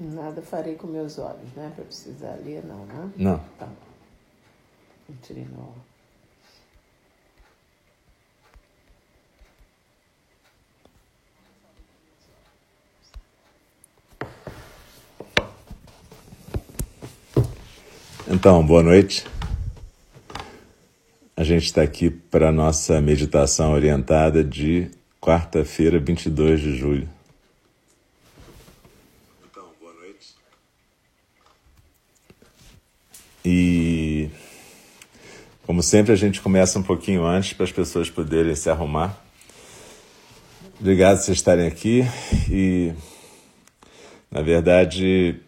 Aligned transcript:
Nada 0.00 0.40
farei 0.42 0.76
com 0.76 0.86
meus 0.86 1.18
olhos, 1.18 1.52
né? 1.56 1.72
Para 1.74 1.84
precisar 1.84 2.36
ler, 2.44 2.64
não, 2.64 2.86
né? 2.86 3.12
Não. 3.16 3.38
Tá. 3.58 3.68
Entrei 5.08 5.44
no. 5.44 5.74
Então, 18.30 18.64
boa 18.64 18.82
noite. 18.82 19.24
A 21.34 21.42
gente 21.42 21.64
está 21.64 21.80
aqui 21.80 22.10
para 22.10 22.50
a 22.50 22.52
nossa 22.52 23.00
meditação 23.00 23.72
orientada 23.72 24.44
de 24.44 24.90
quarta-feira, 25.18 25.98
22 25.98 26.60
de 26.60 26.76
julho. 26.76 27.08
Então, 29.50 29.64
boa 29.80 29.94
noite. 29.94 30.34
E, 33.44 34.28
como 35.78 35.82
sempre, 35.84 36.12
a 36.12 36.16
gente 36.16 36.40
começa 36.40 36.76
um 36.76 36.82
pouquinho 36.82 37.24
antes 37.24 37.52
para 37.52 37.62
as 37.62 37.70
pessoas 37.70 38.10
poderem 38.10 38.52
se 38.56 38.68
arrumar. 38.68 39.16
Obrigado 40.80 41.18
por 41.18 41.22
vocês 41.22 41.38
estarem 41.38 41.68
aqui 41.68 42.04
e, 42.50 42.92
na 44.28 44.42
verdade, 44.42 45.38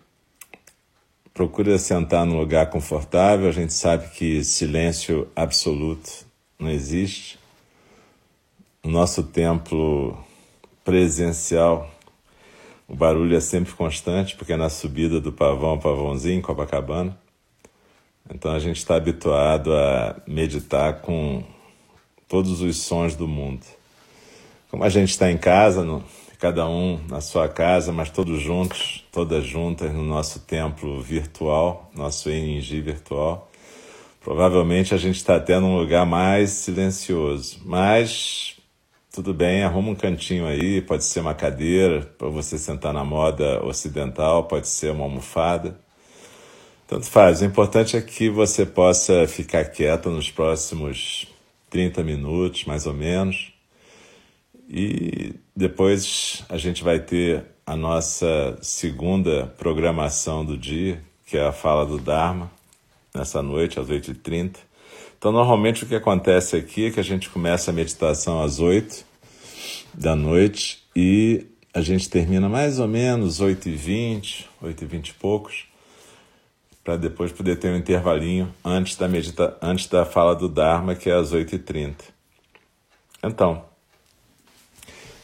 procura 1.35 1.77
sentar 1.79 2.25
num 2.25 2.39
lugar 2.39 2.71
confortável. 2.71 3.49
A 3.49 3.53
gente 3.53 3.73
sabe 3.73 4.09
que 4.11 4.45
silêncio 4.45 5.27
absoluto 5.35 6.25
não 6.61 6.71
existe. 6.71 7.37
No 8.85 8.93
nosso 8.93 9.25
templo 9.25 10.17
presencial, 10.85 11.93
o 12.87 12.95
barulho 12.95 13.37
é 13.37 13.41
sempre 13.41 13.73
constante, 13.73 14.37
porque 14.37 14.53
é 14.53 14.57
na 14.57 14.71
subida 14.71 15.21
do 15.21 15.33
pavão, 15.33 15.77
pavãozinho, 15.77 16.41
Copacabana. 16.41 17.19
Então 18.29 18.53
a 18.53 18.59
gente 18.59 18.79
está 18.79 18.97
habituado 18.97 19.73
a 19.73 20.17
meditar 20.27 21.01
com 21.01 21.43
todos 22.29 22.61
os 22.61 22.83
sons 22.83 23.15
do 23.15 23.27
mundo. 23.29 23.65
Como 24.71 24.85
a 24.85 24.89
gente 24.89 25.11
está 25.11 25.31
em 25.31 25.39
casa, 25.39 25.85
no, 25.85 26.05
cada 26.39 26.67
um 26.69 26.99
na 27.09 27.21
sua 27.21 27.49
casa, 27.49 27.93
mas 27.93 28.11
todos 28.11 28.41
juntos, 28.41 29.05
todas 29.13 29.45
juntas 29.45 29.93
no 29.93 30.03
nosso 30.03 30.41
templo 30.41 31.03
virtual, 31.03 31.91
nosso 31.95 32.31
NG 32.31 32.81
virtual. 32.81 33.51
Provavelmente 34.21 34.95
a 34.95 34.99
gente 34.99 35.17
está 35.17 35.37
até 35.37 35.59
num 35.59 35.77
lugar 35.77 36.07
mais 36.07 36.51
silencioso, 36.51 37.61
mas 37.65 38.57
tudo 39.13 39.35
bem, 39.35 39.65
arruma 39.65 39.91
um 39.91 39.95
cantinho 39.95 40.47
aí, 40.47 40.81
pode 40.81 41.05
ser 41.05 41.21
uma 41.21 41.35
cadeira 41.35 42.03
para 42.17 42.29
você 42.29 42.57
sentar 42.57 42.95
na 42.95 43.05
moda 43.05 43.65
ocidental, 43.65 44.45
pode 44.45 44.69
ser 44.69 44.93
uma 44.93 45.05
almofada. 45.05 45.79
Tanto 46.91 47.07
faz, 47.07 47.41
o 47.41 47.45
importante 47.45 47.97
é 47.97 48.01
que 48.01 48.29
você 48.29 48.67
possa 48.67 49.25
ficar 49.29 49.65
quieto 49.67 50.11
nos 50.11 50.29
próximos 50.29 51.25
30 51.71 52.03
minutos, 52.03 52.65
mais 52.65 52.85
ou 52.85 52.93
menos. 52.93 53.53
E 54.69 55.37
depois 55.55 56.43
a 56.49 56.59
gente 56.59 56.83
vai 56.83 56.99
ter 56.99 57.45
a 57.65 57.77
nossa 57.77 58.59
segunda 58.61 59.47
programação 59.57 60.45
do 60.45 60.59
dia, 60.59 61.01
que 61.27 61.37
é 61.37 61.47
a 61.47 61.53
fala 61.53 61.87
do 61.87 61.97
Dharma, 61.97 62.51
nessa 63.15 63.41
noite, 63.41 63.79
às 63.79 63.87
8h30. 63.87 64.57
Então, 65.17 65.31
normalmente 65.31 65.85
o 65.85 65.87
que 65.87 65.95
acontece 65.95 66.57
aqui 66.57 66.87
é 66.87 66.91
que 66.91 66.99
a 66.99 67.05
gente 67.05 67.31
começa 67.31 67.71
a 67.71 67.75
meditação 67.75 68.43
às 68.43 68.59
8 68.59 69.05
da 69.95 70.17
noite 70.17 70.83
e 70.97 71.47
a 71.73 71.83
gente 71.83 72.11
termina 72.11 72.49
mais 72.49 72.81
ou 72.81 72.89
menos 72.89 73.41
8h20, 73.41 74.47
8h20 74.61 75.11
e 75.11 75.15
poucos, 75.15 75.70
para 76.83 76.97
depois 76.97 77.33
poder 77.33 77.57
ter 77.57 77.71
um 77.71 77.77
intervalinho 77.77 78.53
antes 78.65 78.97
da, 78.97 79.07
medita 79.07 79.57
antes 79.61 79.87
da 79.87 80.05
fala 80.05 80.35
do 80.35 80.49
Dharma, 80.49 80.95
que 80.95 81.11
é 81.11 81.15
às 81.15 81.33
8h30. 81.33 81.95
Então, 83.23 83.65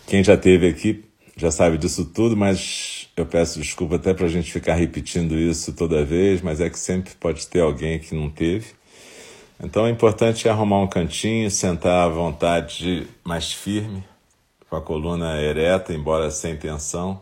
quem 0.06 0.22
já 0.22 0.36
teve 0.36 0.68
aqui 0.68 1.04
já 1.36 1.50
sabe 1.50 1.76
disso 1.76 2.06
tudo, 2.06 2.34
mas 2.34 3.08
eu 3.14 3.26
peço 3.26 3.60
desculpa 3.60 3.96
até 3.96 4.14
para 4.14 4.24
a 4.24 4.28
gente 4.28 4.50
ficar 4.50 4.74
repetindo 4.74 5.38
isso 5.38 5.74
toda 5.74 6.02
vez, 6.02 6.40
mas 6.40 6.62
é 6.62 6.70
que 6.70 6.78
sempre 6.78 7.14
pode 7.14 7.46
ter 7.46 7.60
alguém 7.60 7.98
que 7.98 8.14
não 8.14 8.30
teve. 8.30 8.68
Então 9.62 9.86
é 9.86 9.90
importante 9.90 10.48
arrumar 10.48 10.80
um 10.80 10.86
cantinho, 10.86 11.50
sentar 11.50 12.06
à 12.06 12.08
vontade 12.08 13.06
mais 13.22 13.52
firme, 13.52 14.02
com 14.68 14.76
a 14.76 14.80
coluna 14.80 15.40
ereta, 15.40 15.92
embora 15.92 16.30
sem 16.30 16.56
tensão. 16.56 17.20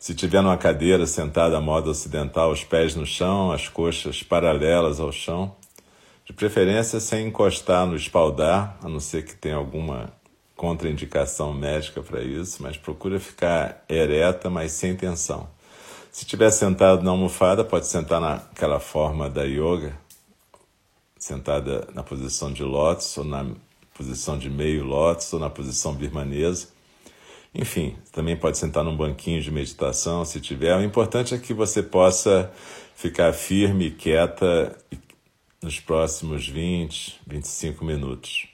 Se 0.00 0.14
tiver 0.14 0.40
numa 0.40 0.56
cadeira 0.56 1.06
sentada 1.06 1.58
à 1.58 1.60
moda 1.60 1.90
ocidental, 1.90 2.50
os 2.50 2.64
pés 2.64 2.94
no 2.94 3.04
chão, 3.04 3.52
as 3.52 3.68
coxas 3.68 4.22
paralelas 4.22 4.98
ao 4.98 5.12
chão, 5.12 5.54
de 6.24 6.32
preferência 6.32 6.98
sem 6.98 7.26
encostar 7.26 7.86
no 7.86 7.94
espaldar, 7.94 8.78
a 8.82 8.88
não 8.88 8.98
ser 8.98 9.26
que 9.26 9.34
tenha 9.34 9.56
alguma 9.56 10.10
contraindicação 10.56 11.52
médica 11.52 12.02
para 12.02 12.22
isso, 12.22 12.62
mas 12.62 12.78
procura 12.78 13.20
ficar 13.20 13.84
ereta, 13.90 14.48
mas 14.48 14.72
sem 14.72 14.96
tensão. 14.96 15.46
Se 16.10 16.22
estiver 16.22 16.50
sentado 16.50 17.02
na 17.02 17.10
almofada, 17.10 17.62
pode 17.62 17.86
sentar 17.86 18.22
naquela 18.22 18.80
forma 18.80 19.28
da 19.28 19.42
yoga, 19.42 19.94
sentada 21.18 21.86
na 21.92 22.02
posição 22.02 22.50
de 22.50 22.62
lótus, 22.62 23.18
ou 23.18 23.24
na 23.24 23.44
posição 23.92 24.38
de 24.38 24.48
meio 24.48 24.82
lótus, 24.82 25.30
ou 25.34 25.38
na 25.38 25.50
posição 25.50 25.92
birmanesa. 25.92 26.68
Enfim, 27.54 27.96
também 28.12 28.36
pode 28.36 28.58
sentar 28.58 28.84
num 28.84 28.96
banquinho 28.96 29.42
de 29.42 29.50
meditação, 29.50 30.24
se 30.24 30.40
tiver. 30.40 30.76
O 30.76 30.82
importante 30.82 31.34
é 31.34 31.38
que 31.38 31.52
você 31.52 31.82
possa 31.82 32.50
ficar 32.94 33.32
firme 33.32 33.86
e 33.86 33.90
quieta 33.90 34.76
nos 35.62 35.80
próximos 35.80 36.48
20, 36.48 37.20
25 37.26 37.84
minutos. 37.84 38.48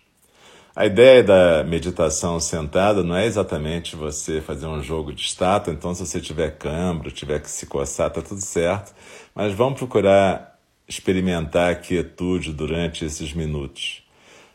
A 0.74 0.84
ideia 0.84 1.22
da 1.22 1.64
meditação 1.64 2.38
sentada 2.38 3.02
não 3.02 3.16
é 3.16 3.24
exatamente 3.24 3.96
você 3.96 4.42
fazer 4.42 4.66
um 4.66 4.82
jogo 4.82 5.12
de 5.12 5.22
estátua, 5.22 5.72
então 5.72 5.94
se 5.94 6.04
você 6.04 6.20
tiver 6.20 6.58
câmbio, 6.58 7.10
tiver 7.10 7.40
que 7.40 7.50
se 7.50 7.64
coçar, 7.64 8.10
tá 8.10 8.20
tudo 8.20 8.42
certo, 8.42 8.94
mas 9.34 9.54
vamos 9.54 9.78
procurar 9.78 10.58
experimentar 10.86 11.72
a 11.72 11.74
quietude 11.74 12.52
durante 12.52 13.04
esses 13.04 13.32
minutos. 13.32 14.06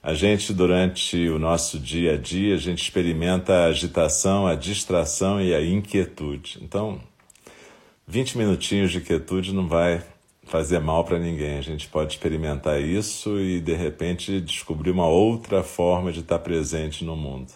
A 0.03 0.15
gente, 0.15 0.51
durante 0.51 1.29
o 1.29 1.37
nosso 1.37 1.77
dia 1.77 2.13
a 2.13 2.17
dia, 2.17 2.55
a 2.55 2.57
gente 2.57 2.81
experimenta 2.81 3.53
a 3.53 3.65
agitação, 3.65 4.47
a 4.47 4.55
distração 4.55 5.39
e 5.39 5.53
a 5.53 5.63
inquietude. 5.63 6.57
Então, 6.59 6.99
20 8.07 8.35
minutinhos 8.35 8.91
de 8.91 8.99
quietude 8.99 9.53
não 9.53 9.67
vai 9.67 10.03
fazer 10.45 10.79
mal 10.79 11.03
para 11.03 11.19
ninguém. 11.19 11.59
A 11.59 11.61
gente 11.61 11.87
pode 11.87 12.13
experimentar 12.13 12.81
isso 12.81 13.39
e 13.39 13.61
de 13.61 13.75
repente 13.75 14.41
descobrir 14.41 14.89
uma 14.89 15.05
outra 15.05 15.61
forma 15.61 16.11
de 16.11 16.21
estar 16.21 16.39
presente 16.39 17.05
no 17.05 17.15
mundo. 17.15 17.51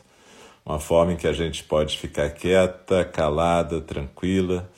Uma 0.63 0.79
forma 0.79 1.13
em 1.13 1.17
que 1.17 1.27
a 1.27 1.33
gente 1.33 1.63
pode 1.63 1.97
ficar 1.97 2.29
quieta, 2.29 3.03
calada, 3.03 3.81
tranquila, 3.81 4.69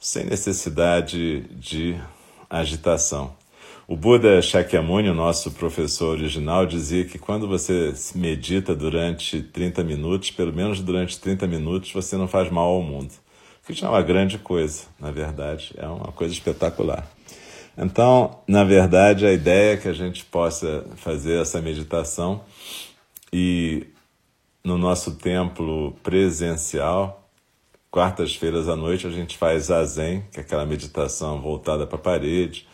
sem 0.00 0.24
necessidade 0.24 1.42
de 1.60 1.96
agitação. 2.50 3.43
O 3.86 3.96
Buda 3.96 4.40
Shakyamuni, 4.40 5.10
o 5.10 5.14
nosso 5.14 5.50
professor 5.50 6.16
original, 6.16 6.64
dizia 6.64 7.04
que 7.04 7.18
quando 7.18 7.46
você 7.46 7.92
medita 8.14 8.74
durante 8.74 9.42
30 9.42 9.84
minutos, 9.84 10.30
pelo 10.30 10.54
menos 10.54 10.80
durante 10.80 11.20
30 11.20 11.46
minutos, 11.46 11.92
você 11.92 12.16
não 12.16 12.26
faz 12.26 12.50
mal 12.50 12.66
ao 12.66 12.82
mundo. 12.82 13.12
O 13.62 13.72
que 13.72 13.84
é 13.84 13.88
uma 13.88 14.00
grande 14.00 14.38
coisa, 14.38 14.84
na 14.98 15.10
verdade, 15.10 15.74
é 15.76 15.86
uma 15.86 16.12
coisa 16.12 16.32
espetacular. 16.32 17.06
Então, 17.76 18.38
na 18.48 18.64
verdade, 18.64 19.26
a 19.26 19.32
ideia 19.32 19.74
é 19.74 19.76
que 19.76 19.88
a 19.88 19.92
gente 19.92 20.24
possa 20.24 20.86
fazer 20.96 21.42
essa 21.42 21.60
meditação 21.60 22.42
e 23.30 23.86
no 24.64 24.78
nosso 24.78 25.16
templo 25.16 25.92
presencial, 26.02 27.28
quartas-feiras 27.90 28.66
à 28.66 28.76
noite, 28.76 29.06
a 29.06 29.10
gente 29.10 29.36
faz 29.36 29.64
zazen, 29.64 30.24
que 30.32 30.40
é 30.40 30.42
aquela 30.42 30.64
meditação 30.64 31.42
voltada 31.42 31.86
para 31.86 31.96
a 31.96 32.00
parede, 32.00 32.66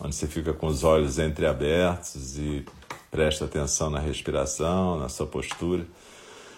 onde 0.00 0.14
você 0.14 0.26
fica 0.26 0.52
com 0.52 0.66
os 0.66 0.84
olhos 0.84 1.18
entreabertos 1.18 2.38
e 2.38 2.64
presta 3.10 3.44
atenção 3.44 3.90
na 3.90 3.98
respiração, 3.98 4.98
na 4.98 5.08
sua 5.08 5.26
postura. 5.26 5.86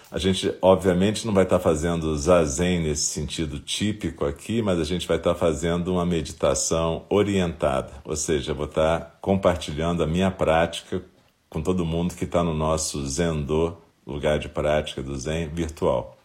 A 0.09 0.17
gente, 0.17 0.53
obviamente, 0.61 1.27
não 1.27 1.33
vai 1.33 1.43
estar 1.43 1.59
fazendo 1.59 2.15
zazen 2.17 2.81
nesse 2.81 3.03
sentido 3.03 3.59
típico 3.59 4.25
aqui, 4.25 4.61
mas 4.61 4.79
a 4.79 4.85
gente 4.85 5.07
vai 5.07 5.17
estar 5.17 5.35
fazendo 5.35 5.91
uma 5.91 6.05
meditação 6.05 7.05
orientada, 7.09 7.91
ou 8.05 8.15
seja, 8.15 8.53
vou 8.53 8.65
estar 8.65 9.17
compartilhando 9.21 10.01
a 10.01 10.07
minha 10.07 10.31
prática 10.31 11.03
com 11.49 11.61
todo 11.61 11.85
mundo 11.85 12.15
que 12.15 12.23
está 12.23 12.41
no 12.43 12.53
nosso 12.53 13.05
Zendô, 13.05 13.77
lugar 14.05 14.39
de 14.39 14.47
prática 14.47 15.03
do 15.03 15.17
Zen 15.17 15.49
virtual. 15.49 16.16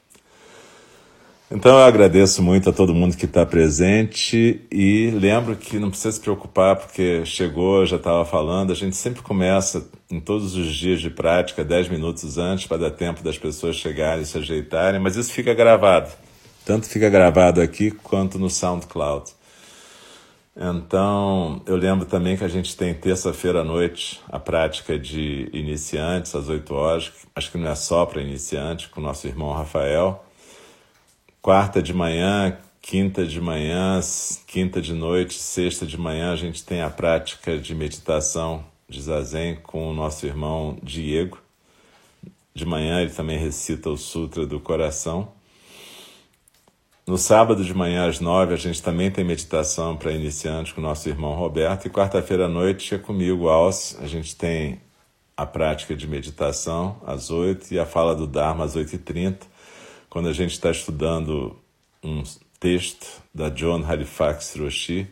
Então 1.55 1.73
eu 1.73 1.85
agradeço 1.85 2.43
muito 2.43 2.71
a 2.71 2.73
todo 2.73 2.95
mundo 2.95 3.15
que 3.15 3.27
está 3.27 3.45
presente 3.45 4.63
e 4.73 5.11
lembro 5.11 5.55
que 5.55 5.79
não 5.79 5.91
precisa 5.91 6.13
se 6.13 6.21
preocupar 6.21 6.77
porque 6.77 7.27
chegou, 7.27 7.85
já 7.85 7.97
estava 7.97 8.25
falando, 8.25 8.73
a 8.73 8.75
gente 8.75 8.97
sempre 8.97 9.21
começa 9.21 9.87
em 10.11 10.19
todos 10.19 10.57
os 10.57 10.75
dias 10.75 10.99
de 10.99 11.11
prática 11.11 11.63
10 11.63 11.91
minutos 11.91 12.39
antes 12.39 12.67
para 12.67 12.79
dar 12.79 12.91
tempo 12.91 13.23
das 13.23 13.37
pessoas 13.37 13.77
chegarem 13.77 14.23
e 14.23 14.27
se 14.27 14.39
ajeitarem, 14.39 14.99
mas 14.99 15.15
isso 15.17 15.31
fica 15.31 15.53
gravado. 15.53 16.11
Tanto 16.65 16.89
fica 16.89 17.11
gravado 17.11 17.61
aqui 17.61 17.91
quanto 17.91 18.39
no 18.39 18.49
SoundCloud. 18.49 19.33
Então, 20.57 21.61
eu 21.67 21.77
lembro 21.77 22.07
também 22.07 22.35
que 22.35 22.45
a 22.45 22.49
gente 22.49 22.75
tem 22.75 22.95
terça-feira 22.95 23.61
à 23.61 23.65
noite 23.65 24.23
a 24.31 24.39
prática 24.39 24.99
de 24.99 25.51
iniciantes 25.53 26.35
às 26.35 26.49
8 26.49 26.75
horas. 26.75 27.13
Acho 27.37 27.53
que 27.53 27.59
não 27.59 27.69
é 27.69 27.75
só 27.75 28.07
para 28.07 28.23
iniciantes, 28.23 28.87
com 28.87 29.03
o 29.03 29.05
nosso 29.05 29.27
irmão 29.27 29.53
Rafael. 29.53 30.25
Quarta 31.43 31.83
de 31.83 31.93
manhã, 31.93 32.57
quinta 32.81 33.27
de 33.27 33.41
manhã, 33.41 33.99
quinta 34.47 34.81
de 34.81 34.93
noite, 34.93 35.35
sexta 35.35 35.85
de 35.85 35.99
manhã, 35.99 36.33
a 36.33 36.37
gente 36.37 36.65
tem 36.65 36.83
a 36.83 36.89
prática 36.89 37.59
de 37.59 37.75
meditação 37.75 38.65
de 38.89 39.03
Zazen 39.03 39.57
com 39.57 39.91
o 39.91 39.93
nosso 39.93 40.25
irmão 40.25 40.79
Diego. 40.81 41.39
De 42.55 42.65
manhã 42.65 43.01
ele 43.01 43.11
também 43.11 43.39
recita 43.39 43.91
o 43.91 43.97
Sutra 43.97 44.47
do 44.47 44.61
Coração. 44.61 45.33
No 47.05 47.19
sábado 47.19 47.65
de 47.65 47.75
manhã, 47.75 48.09
às 48.09 48.21
nove, 48.21 48.55
a 48.55 48.57
gente 48.57 48.81
também 48.81 49.11
tem 49.11 49.25
meditação 49.25 49.97
para 49.97 50.13
iniciantes 50.13 50.73
com 50.73 50.81
o 50.81 50.85
nosso 50.85 51.09
irmão 51.09 51.35
Roberto. 51.35 51.87
E 51.87 51.91
quarta-feira 51.91 52.45
à 52.45 52.49
noite 52.49 52.95
é 52.95 52.99
comigo, 52.99 53.49
Alce. 53.49 53.97
A 54.01 54.07
gente 54.07 54.37
tem 54.37 54.81
a 55.37 55.45
prática 55.45 55.97
de 55.97 56.07
meditação 56.07 56.99
às 57.05 57.31
oito 57.31 57.75
e 57.75 57.81
a 57.81 57.85
fala 57.85 58.15
do 58.15 58.29
Dharma 58.29 58.65
às 58.65 58.77
oito 58.77 58.95
e 58.95 58.99
trinta, 58.99 59.45
quando 60.13 60.29
a 60.29 60.33
gente 60.35 60.51
está 60.51 60.71
estudando 60.71 61.57
um 62.05 62.23
texto 62.61 63.23
da 63.35 63.49
John 63.49 63.83
Halifax 63.83 64.55
Roshi, 64.59 65.09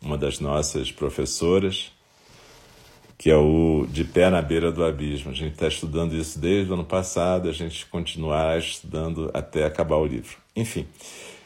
uma 0.00 0.16
das 0.16 0.38
nossas 0.38 0.92
professoras, 0.92 1.90
que 3.18 3.28
é 3.28 3.36
o 3.36 3.84
De 3.90 4.04
Pé 4.04 4.30
na 4.30 4.40
Beira 4.40 4.70
do 4.70 4.84
Abismo. 4.84 5.32
A 5.32 5.34
gente 5.34 5.54
está 5.54 5.66
estudando 5.66 6.14
isso 6.14 6.38
desde 6.38 6.70
o 6.70 6.74
ano 6.74 6.84
passado, 6.84 7.48
a 7.48 7.52
gente 7.52 7.84
continuará 7.86 8.56
estudando 8.56 9.28
até 9.34 9.64
acabar 9.64 9.96
o 9.96 10.06
livro. 10.06 10.36
Enfim. 10.54 10.86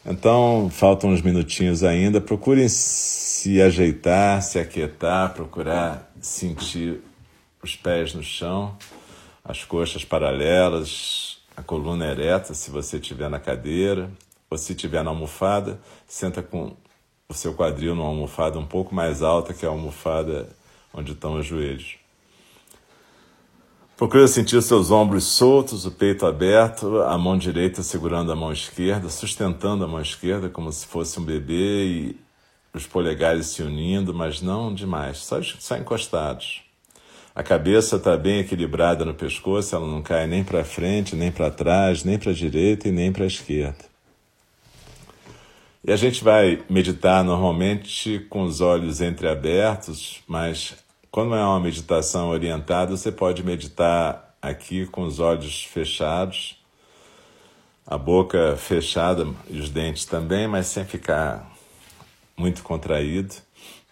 Então, 0.04 0.69
faltam 0.70 1.08
uns 1.08 1.22
minutinhos 1.22 1.82
ainda. 1.82 2.20
Procurem 2.20 2.69
se 2.69 3.62
ajeitar, 3.62 4.43
se 4.43 4.58
aquietar, 4.58 5.32
procurar 5.32 6.12
sentir 6.20 7.00
os 7.62 7.75
pés 7.75 8.12
no 8.12 8.22
chão, 8.22 8.76
as 9.43 9.64
coxas 9.64 10.04
paralelas, 10.04 11.27
a 11.58 11.62
coluna 11.62 12.06
ereta, 12.06 12.55
se 12.55 12.70
você 12.70 12.99
estiver 12.99 13.28
na 13.28 13.40
cadeira, 13.40 14.08
ou 14.49 14.56
se 14.56 14.75
estiver 14.75 15.02
na 15.02 15.10
almofada, 15.10 15.81
senta 16.06 16.40
com 16.40 16.76
o 17.28 17.34
seu 17.34 17.52
quadril 17.52 17.96
numa 17.96 18.06
almofada 18.06 18.60
um 18.60 18.64
pouco 18.64 18.94
mais 18.94 19.22
alta 19.22 19.52
que 19.52 19.66
a 19.66 19.69
almofada 19.69 20.49
onde 20.94 21.12
estão 21.12 21.37
os 21.37 21.44
joelhos. 21.44 21.96
Procure 23.96 24.28
sentir 24.28 24.62
seus 24.62 24.93
ombros 24.93 25.25
soltos, 25.25 25.84
o 25.84 25.90
peito 25.90 26.25
aberto, 26.25 27.02
a 27.02 27.19
mão 27.19 27.37
direita 27.37 27.82
segurando 27.82 28.31
a 28.31 28.37
mão 28.37 28.52
esquerda, 28.52 29.08
sustentando 29.08 29.84
a 29.84 29.88
mão 29.88 30.00
esquerda 30.00 30.49
como 30.49 30.70
se 30.70 30.87
fosse 30.87 31.19
um 31.19 31.25
bebê 31.25 31.87
e 31.87 32.20
os 32.72 32.87
polegares 32.87 33.46
se 33.46 33.64
unindo, 33.64 34.14
mas 34.14 34.40
não 34.40 34.72
demais, 34.72 35.19
só, 35.19 35.43
só 35.43 35.76
encostados. 35.76 36.67
A 37.38 37.43
cabeça 37.44 37.94
está 37.94 38.17
bem 38.17 38.40
equilibrada 38.40 39.05
no 39.05 39.14
pescoço, 39.14 39.73
ela 39.73 39.87
não 39.87 40.02
cai 40.02 40.26
nem 40.26 40.43
para 40.43 40.64
frente, 40.64 41.14
nem 41.14 41.31
para 41.31 41.52
trás, 41.52 42.02
nem 42.02 42.19
para 42.19 42.32
a 42.32 42.35
direita 42.35 42.88
e 42.88 42.90
nem 42.90 43.12
para 43.12 43.23
a 43.23 43.29
esquerda. 43.29 43.79
E 45.85 45.93
a 45.93 45.94
gente 45.94 46.25
vai 46.25 46.64
meditar 46.69 47.23
normalmente 47.23 48.26
com 48.29 48.43
os 48.43 48.61
olhos 48.61 49.00
entreabertos, 49.00 50.20
mas 50.26 50.75
quando 51.12 51.37
é 51.37 51.44
uma 51.44 51.61
meditação 51.61 52.31
orientada, 52.31 52.96
você 52.96 53.12
pode 53.12 53.44
meditar 53.44 54.35
aqui 54.43 54.85
com 54.87 55.05
os 55.05 55.20
olhos 55.20 55.62
fechados, 55.62 56.61
a 57.87 57.96
boca 57.96 58.56
fechada 58.56 59.25
e 59.49 59.61
os 59.61 59.70
dentes 59.70 60.06
também, 60.06 60.49
mas 60.49 60.67
sem 60.67 60.85
ficar 60.85 61.49
muito 62.37 62.64
contraído, 62.64 63.32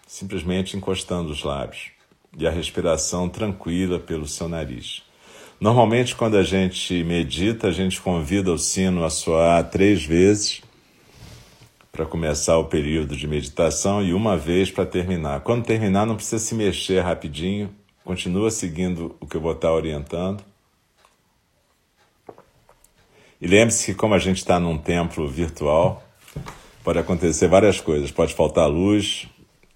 simplesmente 0.05 0.75
encostando 0.75 1.31
os 1.31 1.45
lábios 1.45 1.95
e 2.35 2.47
a 2.47 2.51
respiração 2.51 3.29
tranquila 3.29 3.99
pelo 3.99 4.27
seu 4.27 4.49
nariz. 4.49 5.03
Normalmente, 5.59 6.15
quando 6.15 6.37
a 6.37 6.43
gente 6.43 7.03
medita, 7.03 7.67
a 7.67 7.71
gente 7.71 7.99
convida 7.99 8.51
o 8.51 8.57
sino 8.57 9.03
a 9.03 9.09
soar 9.09 9.69
três 9.69 10.03
vezes 10.03 10.61
para 11.91 12.05
começar 12.05 12.57
o 12.59 12.65
período 12.65 13.17
de 13.17 13.27
meditação 13.27 14.03
e 14.03 14.13
uma 14.13 14.37
vez 14.37 14.69
para 14.69 14.85
terminar. 14.85 15.39
Quando 15.41 15.65
terminar, 15.65 16.05
não 16.05 16.15
precisa 16.15 16.37
se 16.37 16.53
mexer 16.53 16.99
rapidinho, 17.01 17.73
continua 18.05 18.51
seguindo 18.51 19.15
o 19.19 19.25
que 19.25 19.35
eu 19.35 19.41
vou 19.41 19.53
estar 19.53 19.73
orientando. 19.73 20.43
E 23.41 23.47
lembre-se 23.47 23.87
que, 23.87 23.93
como 23.95 24.13
a 24.13 24.19
gente 24.19 24.37
está 24.37 24.59
num 24.59 24.77
templo 24.77 25.27
virtual, 25.27 26.03
pode 26.83 26.99
acontecer 26.99 27.47
várias 27.47 27.81
coisas. 27.81 28.11
Pode 28.11 28.33
faltar 28.35 28.69
luz, 28.69 29.27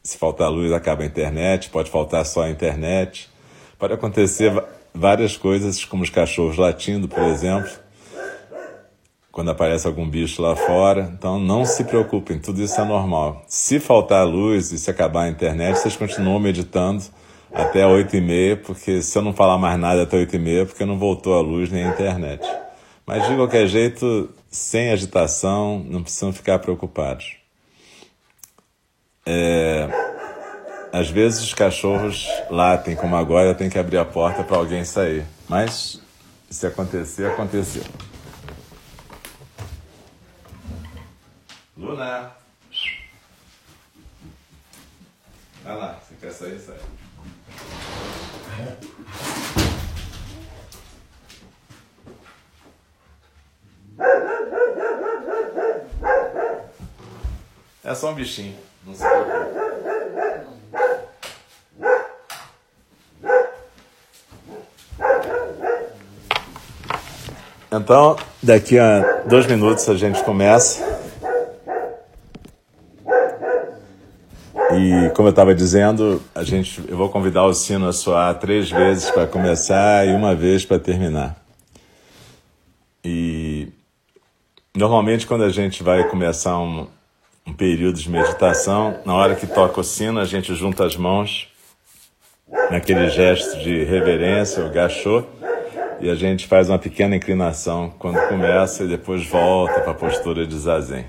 se 0.03 0.17
faltar 0.17 0.49
luz, 0.49 0.71
acaba 0.71 1.03
a 1.03 1.05
internet, 1.05 1.69
pode 1.69 1.89
faltar 1.89 2.25
só 2.25 2.43
a 2.43 2.49
internet. 2.49 3.29
Pode 3.77 3.93
acontecer 3.93 4.51
várias 4.93 5.37
coisas, 5.37 5.83
como 5.85 6.03
os 6.03 6.09
cachorros 6.09 6.57
latindo, 6.57 7.07
por 7.07 7.23
exemplo 7.23 7.71
quando 9.31 9.49
aparece 9.49 9.87
algum 9.87 10.07
bicho 10.07 10.41
lá 10.41 10.55
fora. 10.55 11.11
Então 11.17 11.39
não 11.39 11.65
se 11.65 11.83
preocupem, 11.83 12.37
tudo 12.37 12.61
isso 12.61 12.79
é 12.79 12.83
normal. 12.83 13.43
Se 13.47 13.79
faltar 13.79 14.27
luz 14.27 14.71
e 14.71 14.77
se 14.77 14.91
acabar 14.91 15.23
a 15.23 15.29
internet, 15.29 15.77
vocês 15.77 15.95
continuam 15.95 16.39
meditando 16.39 17.03
até 17.53 17.85
8 17.85 18.15
e 18.15 18.21
meia, 18.21 18.57
porque 18.57 19.01
se 19.01 19.17
eu 19.17 19.21
não 19.21 19.33
falar 19.33 19.57
mais 19.57 19.79
nada 19.79 20.03
até 20.03 20.17
8 20.17 20.35
e 20.35 20.39
meia, 20.39 20.65
porque 20.65 20.85
não 20.85 20.97
voltou 20.97 21.33
a 21.33 21.41
luz 21.41 21.71
nem 21.71 21.85
a 21.85 21.89
internet. 21.89 22.45
Mas 23.05 23.27
de 23.27 23.35
qualquer 23.35 23.67
jeito, 23.67 24.29
sem 24.49 24.91
agitação, 24.91 25.83
não 25.85 26.03
precisam 26.03 26.31
ficar 26.31 26.59
preocupados. 26.59 27.40
É... 29.25 29.87
Às 30.93 31.09
vezes 31.09 31.41
os 31.41 31.53
cachorros 31.53 32.27
latem, 32.49 32.95
como 32.95 33.15
agora, 33.15 33.55
tem 33.55 33.69
que 33.69 33.79
abrir 33.79 33.97
a 33.97 34.05
porta 34.05 34.43
para 34.43 34.57
alguém 34.57 34.83
sair. 34.83 35.25
Mas 35.47 36.01
se 36.49 36.67
acontecer, 36.67 37.27
aconteceu. 37.27 37.83
Luna! 41.77 42.31
Vai 45.63 45.77
lá, 45.77 45.99
você 46.01 46.15
quer 46.19 46.31
sair, 46.31 46.59
sai. 46.59 46.77
É 57.83 57.95
só 57.95 58.11
um 58.11 58.15
bichinho, 58.15 58.57
não 58.85 58.93
se. 58.93 59.03
Então, 67.73 68.17
daqui 68.43 68.77
a 68.77 69.23
dois 69.25 69.47
minutos 69.47 69.87
a 69.87 69.95
gente 69.95 70.21
começa. 70.25 70.83
E 74.73 75.09
como 75.15 75.29
eu 75.29 75.31
estava 75.31 75.55
dizendo, 75.55 76.21
a 76.35 76.43
gente, 76.43 76.83
eu 76.89 76.97
vou 76.97 77.07
convidar 77.07 77.45
o 77.45 77.53
sino 77.53 77.87
a 77.87 77.93
soar 77.93 78.37
três 78.39 78.69
vezes 78.69 79.09
para 79.09 79.25
começar 79.25 80.05
e 80.05 80.13
uma 80.13 80.35
vez 80.35 80.65
para 80.65 80.79
terminar. 80.79 81.37
E 83.05 83.69
normalmente 84.75 85.25
quando 85.25 85.45
a 85.45 85.49
gente 85.49 85.81
vai 85.81 86.03
começar 86.09 86.57
um, 86.59 86.87
um 87.45 87.53
período 87.53 87.99
de 87.99 88.09
meditação, 88.09 88.99
na 89.05 89.15
hora 89.15 89.35
que 89.35 89.47
toca 89.47 89.81
o 89.81 89.83
sino, 89.83 90.19
a 90.19 90.25
gente 90.25 90.53
junta 90.55 90.85
as 90.85 90.95
mãos 90.95 91.47
naquele 92.69 93.09
gesto 93.09 93.59
de 93.59 93.83
reverência, 93.83 94.65
o 94.65 94.69
gachô, 94.69 95.23
e 95.99 96.09
a 96.09 96.15
gente 96.15 96.47
faz 96.47 96.69
uma 96.69 96.79
pequena 96.79 97.15
inclinação 97.15 97.93
quando 97.99 98.19
começa 98.27 98.83
e 98.83 98.87
depois 98.87 99.25
volta 99.27 99.79
para 99.81 99.91
a 99.91 99.95
postura 99.95 100.45
de 100.45 100.57
zazen. 100.57 101.05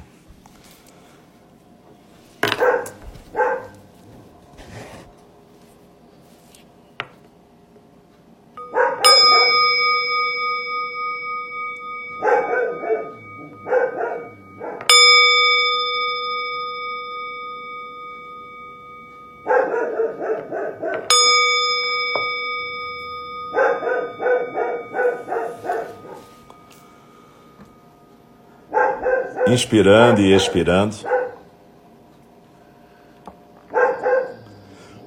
Inspirando 29.52 30.20
e 30.20 30.34
expirando. 30.34 30.96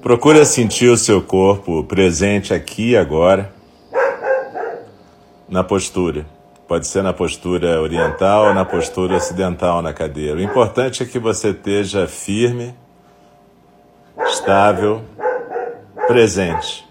Procure 0.00 0.44
sentir 0.46 0.88
o 0.88 0.96
seu 0.96 1.20
corpo 1.20 1.82
presente 1.82 2.54
aqui 2.54 2.90
e 2.90 2.96
agora, 2.96 3.52
na 5.48 5.64
postura. 5.64 6.24
Pode 6.68 6.86
ser 6.86 7.02
na 7.02 7.12
postura 7.12 7.80
oriental 7.80 8.46
ou 8.46 8.54
na 8.54 8.64
postura 8.64 9.16
ocidental 9.16 9.82
na 9.82 9.92
cadeira. 9.92 10.36
O 10.36 10.42
importante 10.42 11.02
é 11.02 11.06
que 11.06 11.18
você 11.18 11.50
esteja 11.50 12.06
firme, 12.06 12.72
estável, 14.28 15.02
presente. 16.06 16.85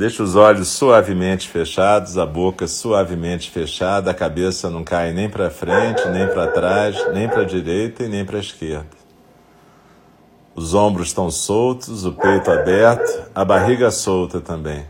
Deixa 0.00 0.22
os 0.22 0.34
olhos 0.34 0.68
suavemente 0.68 1.46
fechados, 1.46 2.16
a 2.16 2.24
boca 2.24 2.66
suavemente 2.66 3.50
fechada, 3.50 4.10
a 4.10 4.14
cabeça 4.14 4.70
não 4.70 4.82
cai 4.82 5.12
nem 5.12 5.28
para 5.28 5.50
frente, 5.50 6.08
nem 6.08 6.26
para 6.26 6.46
trás, 6.46 6.96
nem 7.12 7.28
para 7.28 7.42
a 7.42 7.44
direita 7.44 8.04
e 8.04 8.08
nem 8.08 8.24
para 8.24 8.38
a 8.38 8.40
esquerda. 8.40 8.88
Os 10.54 10.72
ombros 10.72 11.08
estão 11.08 11.30
soltos, 11.30 12.06
o 12.06 12.14
peito 12.14 12.50
aberto, 12.50 13.30
a 13.34 13.44
barriga 13.44 13.90
solta 13.90 14.40
também. 14.40 14.86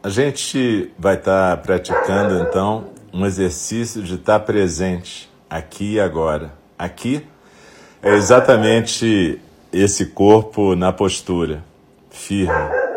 A 0.00 0.08
gente 0.08 0.92
vai 0.96 1.16
estar 1.16 1.56
tá 1.56 1.60
praticando 1.60 2.40
então 2.40 2.84
um 3.12 3.26
exercício 3.26 4.00
de 4.00 4.14
estar 4.14 4.38
tá 4.38 4.44
presente 4.46 5.28
aqui 5.50 5.94
e 5.94 6.00
agora. 6.00 6.52
Aqui 6.78 7.26
é 8.02 8.14
exatamente 8.14 9.40
esse 9.72 10.06
corpo 10.06 10.74
na 10.74 10.92
postura, 10.92 11.62
firme, 12.10 12.52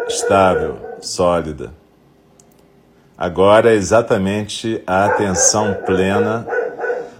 estável, 0.08 0.78
sólida. 1.02 1.74
Agora 3.18 3.72
é 3.72 3.76
exatamente 3.76 4.82
a 4.86 5.06
atenção 5.06 5.74
plena 5.86 6.48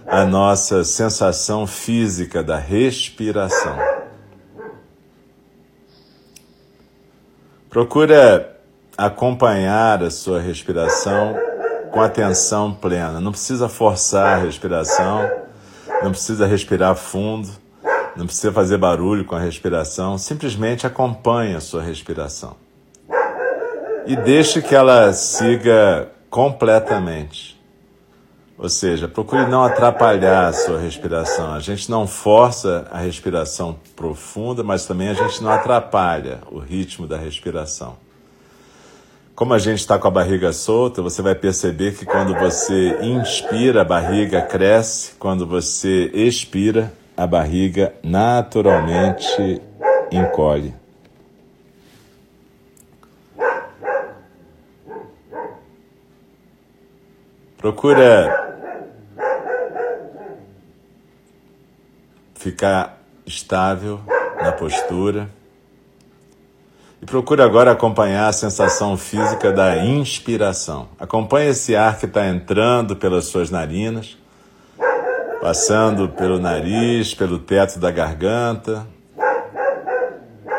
à 0.06 0.24
nossa 0.24 0.84
sensação 0.84 1.66
física 1.66 2.42
da 2.42 2.56
respiração. 2.56 3.76
Procura 7.68 8.56
acompanhar 8.96 10.02
a 10.02 10.10
sua 10.10 10.40
respiração 10.40 11.34
com 11.90 12.00
atenção 12.00 12.72
plena. 12.74 13.20
Não 13.20 13.32
precisa 13.32 13.68
forçar 13.68 14.38
a 14.38 14.44
respiração, 14.44 15.30
não 16.02 16.10
precisa 16.10 16.46
respirar 16.46 16.94
fundo, 16.94 17.61
não 18.16 18.26
precisa 18.26 18.52
fazer 18.52 18.76
barulho 18.76 19.24
com 19.24 19.34
a 19.34 19.40
respiração, 19.40 20.18
simplesmente 20.18 20.86
acompanhe 20.86 21.54
a 21.54 21.60
sua 21.60 21.82
respiração. 21.82 22.56
E 24.06 24.16
deixe 24.16 24.60
que 24.60 24.74
ela 24.74 25.12
siga 25.12 26.08
completamente. 26.28 27.60
Ou 28.58 28.68
seja, 28.68 29.08
procure 29.08 29.46
não 29.46 29.64
atrapalhar 29.64 30.46
a 30.46 30.52
sua 30.52 30.78
respiração. 30.78 31.52
A 31.52 31.60
gente 31.60 31.90
não 31.90 32.06
força 32.06 32.86
a 32.92 32.98
respiração 32.98 33.76
profunda, 33.96 34.62
mas 34.62 34.86
também 34.86 35.08
a 35.08 35.14
gente 35.14 35.42
não 35.42 35.50
atrapalha 35.50 36.40
o 36.50 36.58
ritmo 36.58 37.06
da 37.06 37.16
respiração. 37.16 37.96
Como 39.34 39.54
a 39.54 39.58
gente 39.58 39.78
está 39.78 39.98
com 39.98 40.06
a 40.06 40.10
barriga 40.10 40.52
solta, 40.52 41.00
você 41.00 41.22
vai 41.22 41.34
perceber 41.34 41.96
que 41.96 42.04
quando 42.04 42.34
você 42.34 42.98
inspira, 43.02 43.80
a 43.80 43.84
barriga 43.84 44.42
cresce, 44.42 45.14
quando 45.18 45.46
você 45.46 46.10
expira, 46.12 46.92
a 47.22 47.26
barriga 47.26 47.94
naturalmente 48.02 49.62
encolhe. 50.10 50.74
Procura 57.56 58.42
ficar 62.34 62.98
estável 63.24 64.00
na 64.42 64.50
postura. 64.50 65.30
E 67.00 67.06
procure 67.06 67.40
agora 67.42 67.70
acompanhar 67.70 68.28
a 68.28 68.32
sensação 68.32 68.96
física 68.96 69.52
da 69.52 69.76
inspiração. 69.78 70.88
Acompanhe 70.98 71.50
esse 71.50 71.76
ar 71.76 71.98
que 71.98 72.06
está 72.06 72.26
entrando 72.26 72.96
pelas 72.96 73.26
suas 73.26 73.50
narinas, 73.50 74.16
passando 75.42 76.08
pelo 76.08 76.38
nariz, 76.38 77.16
pelo 77.16 77.36
teto 77.36 77.80
da 77.80 77.90
garganta 77.90 78.86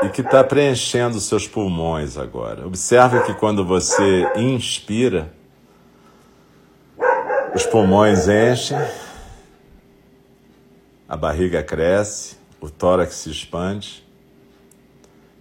e 0.03 0.09
que 0.09 0.19
está 0.19 0.43
preenchendo 0.43 1.21
seus 1.21 1.47
pulmões 1.47 2.17
agora. 2.17 2.67
Observe 2.67 3.21
que 3.21 3.33
quando 3.33 3.65
você 3.65 4.29
inspira, 4.35 5.31
os 7.55 7.65
pulmões 7.65 8.27
enchem, 8.27 8.77
a 11.07 11.15
barriga 11.15 11.63
cresce, 11.63 12.35
o 12.59 12.69
tórax 12.69 13.15
se 13.15 13.29
expande. 13.29 14.05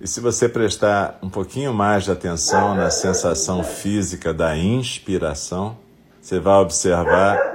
E 0.01 0.07
se 0.07 0.21
você 0.21 0.49
prestar 0.49 1.19
um 1.21 1.29
pouquinho 1.29 1.75
mais 1.75 2.05
de 2.05 2.13
atenção 2.13 2.77
na 2.77 2.91
sensação 2.91 3.65
física 3.65 4.33
da 4.33 4.57
inspiração, 4.57 5.77
você 6.21 6.39
vai 6.39 6.61
observar 6.61 7.52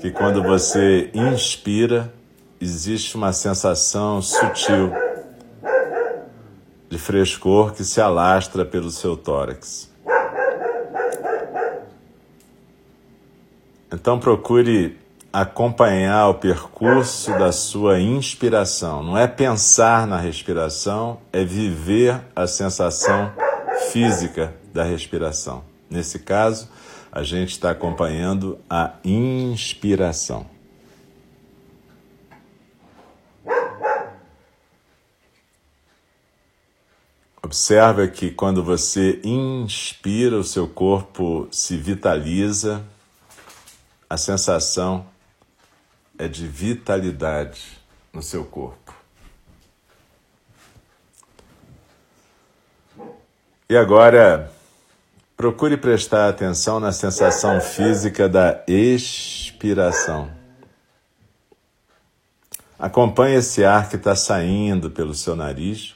que 0.00 0.10
quando 0.10 0.42
você 0.42 1.10
inspira, 1.12 2.12
existe 2.60 3.16
uma 3.16 3.32
sensação 3.32 4.22
sutil 4.22 4.90
de 6.88 6.98
frescor 6.98 7.72
que 7.74 7.84
se 7.84 8.00
alastra 8.00 8.64
pelo 8.64 8.90
seu 8.90 9.16
tórax. 9.16 9.90
Então 13.92 14.18
procure 14.18 14.98
acompanhar 15.32 16.28
o 16.28 16.34
percurso 16.34 17.30
da 17.38 17.52
sua 17.52 18.00
inspiração. 18.00 19.02
Não 19.02 19.18
é 19.18 19.26
pensar 19.26 20.06
na 20.06 20.16
respiração, 20.16 21.18
é 21.32 21.44
viver 21.44 22.20
a 22.34 22.46
sensação 22.46 23.32
física 23.92 24.54
da 24.72 24.82
respiração. 24.82 25.62
Nesse 25.88 26.20
caso, 26.20 26.68
a 27.12 27.22
gente 27.22 27.50
está 27.50 27.70
acompanhando 27.70 28.58
a 28.68 28.94
inspiração. 29.04 30.46
Observa 37.42 38.06
que 38.06 38.30
quando 38.30 38.62
você 38.62 39.20
inspira, 39.24 40.38
o 40.38 40.44
seu 40.44 40.68
corpo 40.68 41.48
se 41.50 41.76
vitaliza, 41.76 42.84
a 44.08 44.16
sensação 44.16 45.04
é 46.16 46.28
de 46.28 46.46
vitalidade 46.46 47.78
no 48.12 48.22
seu 48.22 48.44
corpo. 48.44 48.94
E 53.68 53.76
agora, 53.76 54.52
procure 55.40 55.78
prestar 55.78 56.28
atenção 56.28 56.78
na 56.78 56.92
sensação 56.92 57.62
física 57.62 58.28
da 58.28 58.62
expiração. 58.68 60.30
Acompanhe 62.78 63.36
esse 63.36 63.64
ar 63.64 63.88
que 63.88 63.96
está 63.96 64.14
saindo 64.14 64.90
pelo 64.90 65.14
seu 65.14 65.34
nariz 65.34 65.94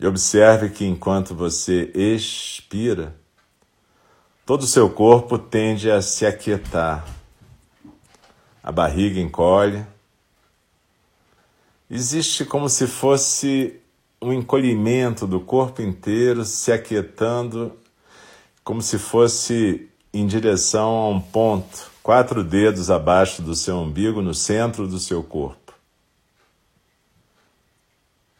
e 0.00 0.06
observe 0.06 0.70
que 0.70 0.86
enquanto 0.86 1.34
você 1.34 1.92
expira, 1.94 3.14
todo 4.46 4.62
o 4.62 4.66
seu 4.66 4.88
corpo 4.88 5.38
tende 5.38 5.90
a 5.90 6.00
se 6.00 6.24
aquietar 6.24 7.06
a 8.62 8.72
barriga 8.72 9.20
encolhe. 9.20 9.84
Existe 11.90 12.46
como 12.46 12.66
se 12.66 12.86
fosse 12.86 13.77
um 14.20 14.32
encolhimento 14.32 15.26
do 15.26 15.40
corpo 15.40 15.80
inteiro 15.80 16.44
se 16.44 16.72
aquietando, 16.72 17.72
como 18.64 18.82
se 18.82 18.98
fosse 18.98 19.88
em 20.12 20.26
direção 20.26 20.88
a 20.88 21.08
um 21.08 21.20
ponto, 21.20 21.90
quatro 22.02 22.42
dedos 22.42 22.90
abaixo 22.90 23.42
do 23.42 23.54
seu 23.54 23.76
umbigo, 23.76 24.20
no 24.20 24.34
centro 24.34 24.88
do 24.88 24.98
seu 24.98 25.22
corpo. 25.22 25.72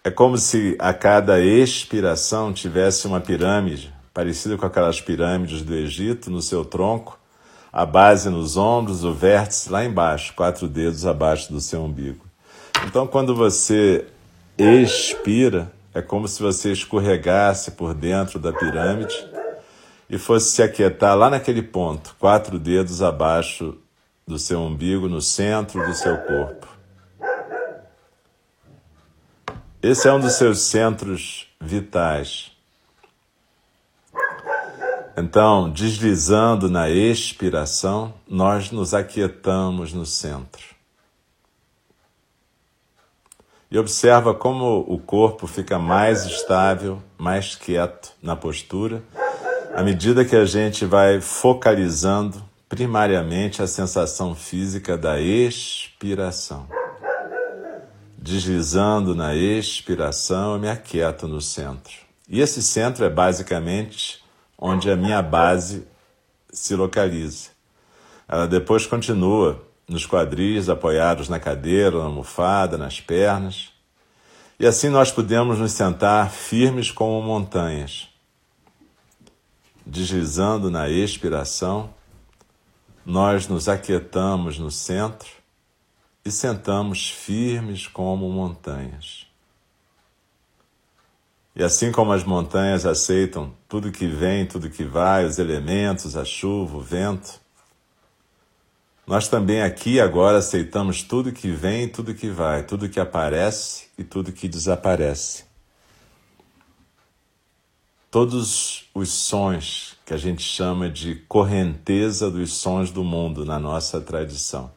É 0.03 0.11
como 0.11 0.39
se 0.39 0.77
a 0.79 0.93
cada 0.95 1.41
expiração 1.41 2.53
tivesse 2.53 3.07
uma 3.07 3.21
pirâmide, 3.21 3.93
parecida 4.13 4.57
com 4.57 4.65
aquelas 4.65 5.01
pirâmides 5.01 5.63
do 5.63 5.75
Egito, 5.75 6.31
no 6.31 6.41
seu 6.41 6.65
tronco, 6.65 7.19
a 7.71 7.85
base 7.85 8.31
nos 8.31 8.57
ombros, 8.57 9.05
o 9.05 9.13
vértice 9.13 9.71
lá 9.71 9.85
embaixo, 9.85 10.33
quatro 10.35 10.67
dedos 10.67 11.05
abaixo 11.05 11.53
do 11.53 11.61
seu 11.61 11.83
umbigo. 11.83 12.25
Então, 12.87 13.07
quando 13.07 13.35
você 13.35 14.07
expira, 14.59 15.73
é 15.95 16.03
como 16.03 16.27
se 16.27 16.43
você 16.43 16.73
escorregasse 16.73 17.73
por 17.73 17.95
dentro 17.95 18.39
da 18.39 18.53
pirâmide 18.53 19.17
e 20.11 20.19
fosse 20.19 20.51
se 20.51 20.63
aquietar 20.63 21.17
lá 21.17 21.31
naquele 21.31 21.63
ponto, 21.63 22.17
quatro 22.19 22.59
dedos 22.59 23.03
abaixo 23.03 23.77
do 24.27 24.39
seu 24.39 24.61
umbigo, 24.61 25.09
no 25.09 25.21
centro 25.21 25.87
do 25.87 25.95
seu 25.95 26.19
corpo. 26.19 26.67
Esse 29.81 30.09
é 30.09 30.13
um 30.13 30.19
dos 30.19 30.33
seus 30.33 30.59
centros 30.61 31.47
vitais. 31.61 32.51
Então, 35.17 35.71
deslizando 35.71 36.69
na 36.69 36.91
expiração, 36.91 38.15
nós 38.29 38.71
nos 38.71 38.93
aquietamos 38.93 39.93
no 39.93 40.05
centro. 40.05 40.78
E 43.71 43.79
observa 43.79 44.35
como 44.35 44.85
o 44.89 44.99
corpo 44.99 45.47
fica 45.47 45.79
mais 45.79 46.25
estável, 46.25 47.03
mais 47.19 47.55
quieto 47.55 48.13
na 48.23 48.35
postura, 48.35 49.03
À 49.79 49.83
medida 49.85 50.25
que 50.25 50.35
a 50.35 50.45
gente 50.45 50.85
vai 50.85 51.21
focalizando 51.21 52.43
primariamente 52.69 53.63
a 53.63 53.67
sensação 53.69 54.35
física 54.35 54.99
da 54.99 55.21
expiração. 55.21 56.67
Deslizando 58.17 59.15
na 59.15 59.37
expiração, 59.37 60.55
eu 60.55 60.59
me 60.59 60.69
aquieto 60.69 61.29
no 61.29 61.41
centro. 61.41 61.95
E 62.29 62.41
esse 62.41 62.61
centro 62.61 63.05
é 63.05 63.09
basicamente 63.09 64.21
onde 64.59 64.91
a 64.91 64.97
minha 64.97 65.23
base 65.23 65.87
se 66.53 66.75
localiza. 66.75 67.51
Ela 68.27 68.49
depois 68.49 68.85
continua 68.85 69.63
nos 69.89 70.05
quadris, 70.05 70.69
apoiados 70.69 71.29
na 71.29 71.41
cadeira, 71.41 71.99
na 71.99 72.05
almofada, 72.05 72.77
nas 72.77 73.01
pernas. 73.01 73.73
E 74.61 74.67
assim 74.67 74.89
nós 74.89 75.11
podemos 75.11 75.59
nos 75.59 75.73
sentar 75.73 76.31
firmes 76.31 76.91
como 76.91 77.23
montanhas, 77.23 78.09
deslizando 79.87 80.71
na 80.71 80.91
expiração, 80.91 81.95
nós 83.07 83.49
nos 83.49 83.69
aquietamos 83.69 84.59
no 84.59 84.71
centro 84.71 85.31
e 86.25 86.31
sentamos 86.31 87.09
firmes 87.09 87.87
como 87.87 88.29
montanhas. 88.29 89.27
E 91.57 91.65
assim 91.65 91.91
como 91.91 92.13
as 92.13 92.23
montanhas 92.23 92.85
aceitam 92.85 93.53
tudo 93.69 93.91
que 93.91 94.07
vem, 94.07 94.47
tudo 94.47 94.69
que 94.69 94.85
vai, 94.85 95.25
os 95.25 95.39
elementos, 95.39 96.17
a 96.17 96.25
chuva, 96.25 96.77
o 96.77 96.81
vento, 96.81 97.41
nós 99.09 99.27
também 99.27 99.63
aqui 99.63 99.99
agora 99.99 100.37
aceitamos 100.37 101.03
tudo 101.03 101.33
que 101.33 101.51
vem 101.51 101.89
tudo 101.89 102.15
que 102.15 102.29
vai, 102.29 102.63
tudo 102.63 102.91
que 102.91 103.01
aparece 103.01 103.87
e 103.97 104.05
tudo 104.05 104.33
que 104.33 104.47
desaparece. 104.47 105.45
Todos 108.11 108.85
os 108.95 109.09
sons 109.09 109.97
que 110.05 110.13
a 110.13 110.19
gente 110.19 110.43
chama 110.43 110.91
de 110.91 111.15
correnteza 111.27 112.31
dos 112.31 112.53
sons 112.53 112.91
do 112.91 113.03
mundo 113.03 113.47
na 113.47 113.59
nossa 113.59 113.99
tradição. 113.99 114.71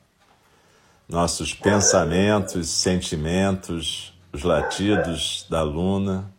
Nossos 1.10 1.54
pensamentos, 1.54 2.70
sentimentos, 2.70 4.14
os 4.32 4.44
latidos 4.44 5.46
da 5.50 5.62
luna, 5.62 6.32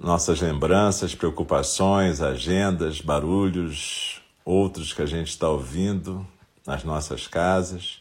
nossas 0.00 0.40
lembranças, 0.40 1.14
preocupações, 1.14 2.20
agendas, 2.20 3.00
barulhos, 3.00 4.20
outros 4.44 4.92
que 4.92 5.00
a 5.00 5.06
gente 5.06 5.28
está 5.28 5.48
ouvindo, 5.48 6.26
nas 6.70 6.84
nossas 6.84 7.26
casas. 7.26 8.00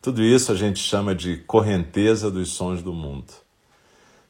Tudo 0.00 0.24
isso 0.24 0.50
a 0.50 0.56
gente 0.56 0.80
chama 0.80 1.14
de 1.14 1.36
correnteza 1.36 2.32
dos 2.32 2.48
sons 2.48 2.82
do 2.82 2.92
mundo. 2.92 3.32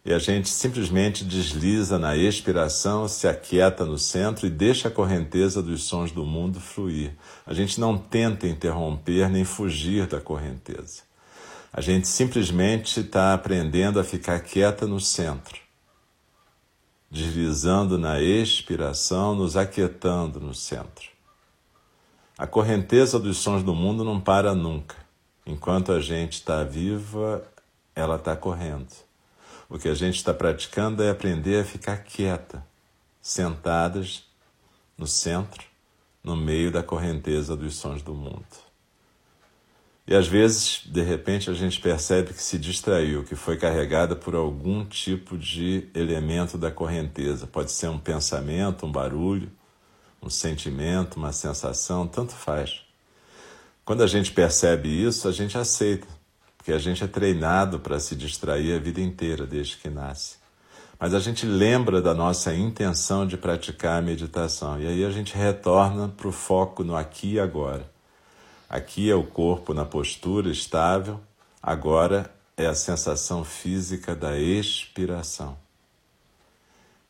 E 0.05 0.13
a 0.13 0.19
gente 0.19 0.51
simplesmente 0.51 1.25
desliza 1.25 1.99
na 1.99 2.15
expiração, 2.15 3.09
se 3.09 3.27
aquieta 3.27 3.87
no 3.87 3.97
centro 3.97 4.47
e 4.47 4.51
deixa 4.51 4.89
a 4.89 4.91
correnteza 4.91 5.63
dos 5.63 5.85
sons 5.85 6.13
do 6.13 6.23
mundo 6.23 6.61
fluir. 6.61 7.13
A 7.47 7.55
gente 7.55 7.81
não 7.81 7.97
tenta 7.97 8.47
interromper 8.47 9.31
nem 9.31 9.45
fugir 9.45 10.07
da 10.07 10.21
correnteza. 10.21 11.05
A 11.73 11.81
gente 11.81 12.07
simplesmente 12.07 13.01
está 13.01 13.33
aprendendo 13.33 13.99
a 13.99 14.05
ficar 14.05 14.41
quieta 14.41 14.87
no 14.87 15.01
centro, 15.01 15.59
deslizando 17.11 17.97
na 17.97 18.21
expiração, 18.21 19.35
nos 19.35 19.57
aquietando 19.57 20.39
no 20.39 20.53
centro. 20.53 21.12
A 22.43 22.47
correnteza 22.49 23.21
dos 23.21 23.37
sons 23.37 23.63
do 23.63 23.73
mundo 23.73 24.03
não 24.03 24.21
para 24.21 24.53
nunca. 24.53 24.97
Enquanto 25.47 25.93
a 25.93 26.01
gente 26.01 26.33
está 26.33 26.65
viva, 26.65 27.41
ela 27.95 28.17
está 28.17 28.35
correndo. 28.35 28.89
O 29.69 29.79
que 29.79 29.87
a 29.87 29.95
gente 29.95 30.17
está 30.17 30.35
praticando 30.35 31.05
é 31.05 31.11
aprender 31.11 31.61
a 31.61 31.65
ficar 31.65 31.99
quieta, 31.99 32.67
sentadas 33.21 34.25
no 34.99 35.07
centro, 35.07 35.65
no 36.21 36.35
meio 36.35 36.73
da 36.73 36.83
correnteza 36.83 37.57
dos 37.57 37.77
sons 37.77 38.03
do 38.03 38.13
mundo. 38.13 38.45
E 40.05 40.13
às 40.13 40.27
vezes, 40.27 40.83
de 40.85 41.01
repente, 41.01 41.49
a 41.49 41.55
gente 41.55 41.81
percebe 41.81 42.35
que 42.35 42.43
se 42.43 42.59
distraiu, 42.59 43.23
que 43.23 43.37
foi 43.37 43.57
carregada 43.57 44.17
por 44.17 44.35
algum 44.35 44.85
tipo 44.85 45.39
de 45.39 45.89
elemento 45.95 46.59
da 46.59 46.73
correnteza. 46.73 47.47
Pode 47.47 47.71
ser 47.71 47.87
um 47.87 48.01
pensamento, 48.01 48.85
um 48.85 48.91
barulho, 48.91 49.49
um 50.23 50.31
sentimento, 50.31 51.17
uma 51.17 51.33
sensação, 51.33 52.07
tanto 52.07 52.33
faz. 52.33 52.83
Quando 53.85 54.03
a 54.03 54.07
gente 54.07 54.31
percebe 54.31 54.89
isso, 54.89 55.27
a 55.27 55.33
gente 55.33 55.59
aceita, 55.59 56.07
porque 56.57 56.73
a 56.73 56.79
gente 56.79 57.03
é 57.03 57.09
treinado 57.09 57.81
para 57.81 57.99
se 57.99 58.15
distrair 58.15 58.75
a 58.75 58.79
vida 58.79 59.01
inteira, 59.01 59.45
desde 59.45 59.77
que 59.77 59.91
nasce. 59.91 60.37
Mas 60.99 61.15
a 61.15 61.19
gente 61.19 61.45
lembra 61.45 62.01
da 62.01 62.15
nossa 62.15 62.55
intenção 62.55 63.27
de 63.27 63.37
praticar 63.37 63.99
a 63.99 64.03
meditação, 64.03 64.81
e 64.81 64.87
aí 64.87 65.05
a 65.05 65.11
gente 65.11 65.35
retorna 65.35 66.09
para 66.09 66.29
o 66.29 66.33
foco 66.33 66.85
no 66.85 66.95
aqui 66.95 67.33
e 67.33 67.41
agora. 67.41 67.91
Aqui 68.71 69.11
é 69.11 69.15
o 69.15 69.25
corpo 69.25 69.75
na 69.75 69.85
postura 69.85 70.49
estável, 70.49 71.21
agora 71.61 72.33
é 72.57 72.67
a 72.67 72.75
sensação 72.75 73.45
física 73.45 74.15
da 74.15 74.39
expiração. 74.39 75.62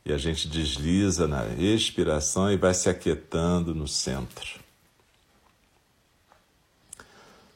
E 0.04 0.12
a 0.12 0.18
gente 0.18 0.48
desliza 0.48 1.28
na 1.28 1.46
expiração 1.46 2.50
e 2.50 2.56
vai 2.56 2.74
se 2.74 2.88
aquietando 2.88 3.74
no 3.74 3.86
centro. 3.86 4.60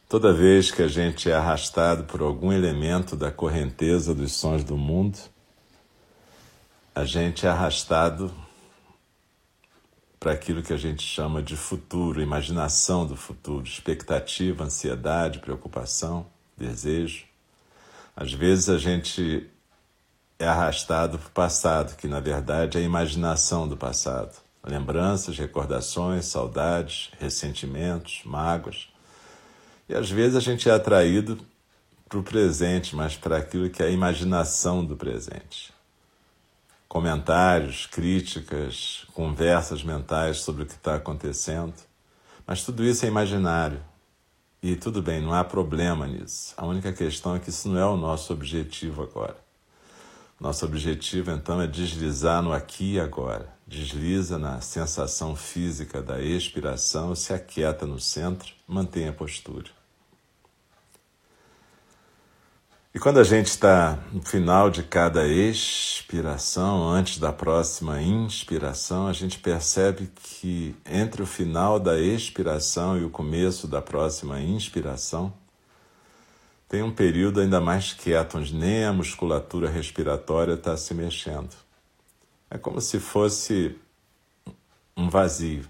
Toda 0.09 0.32
vez 0.32 0.70
que 0.70 0.82
a 0.82 0.88
gente 0.88 1.28
é 1.28 1.35
arrastado 1.35 2.04
por 2.04 2.20
algum 2.20 2.52
elemento 2.52 3.16
da 3.16 3.32
correnteza 3.32 4.14
dos 4.14 4.32
sons 4.32 4.62
do 4.62 4.76
mundo, 4.76 5.18
a 6.94 7.04
gente 7.04 7.44
é 7.44 7.48
arrastado 7.48 8.32
para 10.20 10.32
aquilo 10.32 10.62
que 10.62 10.72
a 10.72 10.76
gente 10.76 11.02
chama 11.02 11.42
de 11.42 11.56
futuro, 11.56 12.22
imaginação 12.22 13.04
do 13.04 13.16
futuro, 13.16 13.66
expectativa, 13.66 14.64
ansiedade, 14.64 15.40
preocupação, 15.40 16.26
desejo. 16.56 17.24
Às 18.16 18.32
vezes 18.32 18.68
a 18.68 18.78
gente 18.78 19.50
é 20.38 20.46
arrastado 20.46 21.18
para 21.18 21.29
o 21.29 21.31
passado, 21.31 21.96
que 21.96 22.07
na 22.07 22.20
verdade 22.20 22.77
é 22.77 22.81
a 22.81 22.85
imaginação 22.85 23.66
do 23.66 23.77
passado. 23.77 24.37
Lembranças, 24.64 25.38
recordações, 25.38 26.27
saudades, 26.27 27.11
ressentimentos, 27.18 28.22
mágoas. 28.25 28.88
E 29.88 29.94
às 29.94 30.11
vezes 30.11 30.37
a 30.37 30.40
gente 30.40 30.68
é 30.68 30.72
atraído 30.72 31.38
para 32.09 32.18
o 32.18 32.22
presente, 32.22 32.94
mas 32.94 33.16
para 33.16 33.37
aquilo 33.37 33.70
que 33.70 33.83
é 33.83 33.87
a 33.87 33.90
imaginação 33.90 34.85
do 34.85 34.96
presente. 34.96 35.72
Comentários, 36.88 37.87
críticas, 37.87 39.07
conversas 39.12 39.83
mentais 39.83 40.40
sobre 40.40 40.62
o 40.62 40.66
que 40.66 40.72
está 40.72 40.96
acontecendo. 40.96 41.75
Mas 42.46 42.62
tudo 42.62 42.85
isso 42.85 43.05
é 43.05 43.09
imaginário. 43.09 43.83
E 44.62 44.77
tudo 44.77 45.03
bem, 45.03 45.20
não 45.20 45.33
há 45.33 45.44
problema 45.44 46.07
nisso. 46.07 46.55
A 46.57 46.64
única 46.66 46.92
questão 46.92 47.37
é 47.37 47.38
que 47.38 47.51
isso 47.51 47.68
não 47.68 47.79
é 47.79 47.87
o 47.87 47.96
nosso 47.96 48.33
objetivo 48.33 49.03
agora. 49.03 49.45
Nosso 50.38 50.66
objetivo 50.66 51.31
então 51.31 51.61
é 51.62 51.66
deslizar 51.66 52.42
no 52.42 52.53
aqui 52.53 52.94
e 52.94 53.01
agora. 53.01 53.49
Desliza 53.66 54.38
na 54.38 54.61
sensação 54.61 55.35
física 55.35 56.03
da 56.03 56.20
expiração, 56.20 57.14
se 57.14 57.33
aquieta 57.33 57.87
no 57.87 57.99
centro, 57.99 58.53
mantém 58.68 59.09
a 59.09 59.12
postura. 59.12 59.70
E 62.96 62.99
quando 62.99 63.18
a 63.18 63.25
gente 63.25 63.49
está 63.49 63.99
no 64.11 64.22
final 64.22 64.70
de 64.70 64.83
cada 64.83 65.27
expiração, 65.27 66.88
antes 66.88 67.18
da 67.18 67.31
próxima 67.31 68.01
inspiração, 68.01 69.07
a 69.07 69.12
gente 69.12 69.38
percebe 69.38 70.11
que 70.14 70.75
entre 70.87 71.22
o 71.22 71.27
final 71.27 71.79
da 71.79 72.01
expiração 72.01 72.99
e 72.99 73.05
o 73.05 73.11
começo 73.11 73.68
da 73.68 73.83
próxima 73.83 74.40
inspiração, 74.40 75.31
tem 76.68 76.83
um 76.83 76.92
período 76.92 77.40
ainda 77.40 77.61
mais 77.61 77.92
quieto, 77.92 78.38
onde 78.38 78.55
nem 78.55 78.85
a 78.85 78.92
musculatura 78.92 79.70
respiratória 79.70 80.55
está 80.55 80.76
se 80.76 80.92
mexendo. 80.94 81.55
É 82.50 82.59
como 82.59 82.81
se 82.81 82.98
fosse 82.98 83.76
um 84.96 85.09
vazio. 85.09 85.64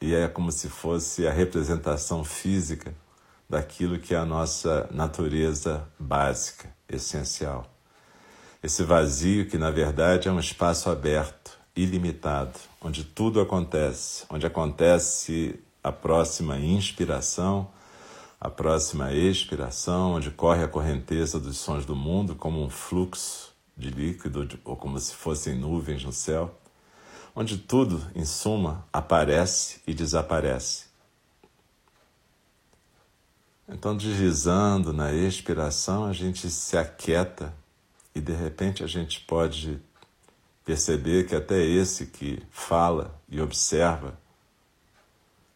E 0.00 0.14
é 0.14 0.28
como 0.28 0.50
se 0.52 0.68
fosse 0.68 1.26
a 1.26 1.32
representação 1.32 2.24
física 2.24 2.94
daquilo 3.48 3.98
que 3.98 4.14
é 4.14 4.16
a 4.16 4.24
nossa 4.24 4.88
natureza 4.92 5.86
básica, 5.98 6.72
essencial. 6.88 7.66
Esse 8.62 8.84
vazio 8.84 9.48
que, 9.48 9.58
na 9.58 9.70
verdade, 9.70 10.28
é 10.28 10.32
um 10.32 10.38
espaço 10.38 10.88
aberto, 10.88 11.58
ilimitado, 11.74 12.58
onde 12.80 13.04
tudo 13.04 13.40
acontece, 13.40 14.24
onde 14.30 14.46
acontece 14.46 15.58
a 15.82 15.90
próxima 15.90 16.58
inspiração 16.58 17.68
a 18.40 18.48
próxima 18.48 19.12
expiração, 19.12 20.12
onde 20.12 20.30
corre 20.30 20.64
a 20.64 20.68
correnteza 20.68 21.38
dos 21.38 21.58
sons 21.58 21.84
do 21.84 21.94
mundo 21.94 22.34
como 22.34 22.64
um 22.64 22.70
fluxo 22.70 23.52
de 23.76 23.90
líquido 23.90 24.48
ou 24.64 24.76
como 24.76 24.98
se 24.98 25.14
fossem 25.14 25.54
nuvens 25.54 26.02
no 26.02 26.12
céu, 26.12 26.54
onde 27.36 27.58
tudo, 27.58 28.02
em 28.14 28.24
suma, 28.24 28.86
aparece 28.90 29.82
e 29.86 29.92
desaparece. 29.92 30.86
Então, 33.68 33.96
deslizando 33.96 34.92
na 34.92 35.12
expiração, 35.12 36.06
a 36.06 36.12
gente 36.12 36.50
se 36.50 36.76
aquieta 36.78 37.54
e 38.14 38.20
de 38.20 38.32
repente 38.32 38.82
a 38.82 38.86
gente 38.86 39.20
pode 39.20 39.80
perceber 40.64 41.26
que 41.26 41.36
até 41.36 41.62
esse 41.62 42.06
que 42.06 42.42
fala 42.50 43.14
e 43.28 43.40
observa 43.40 44.18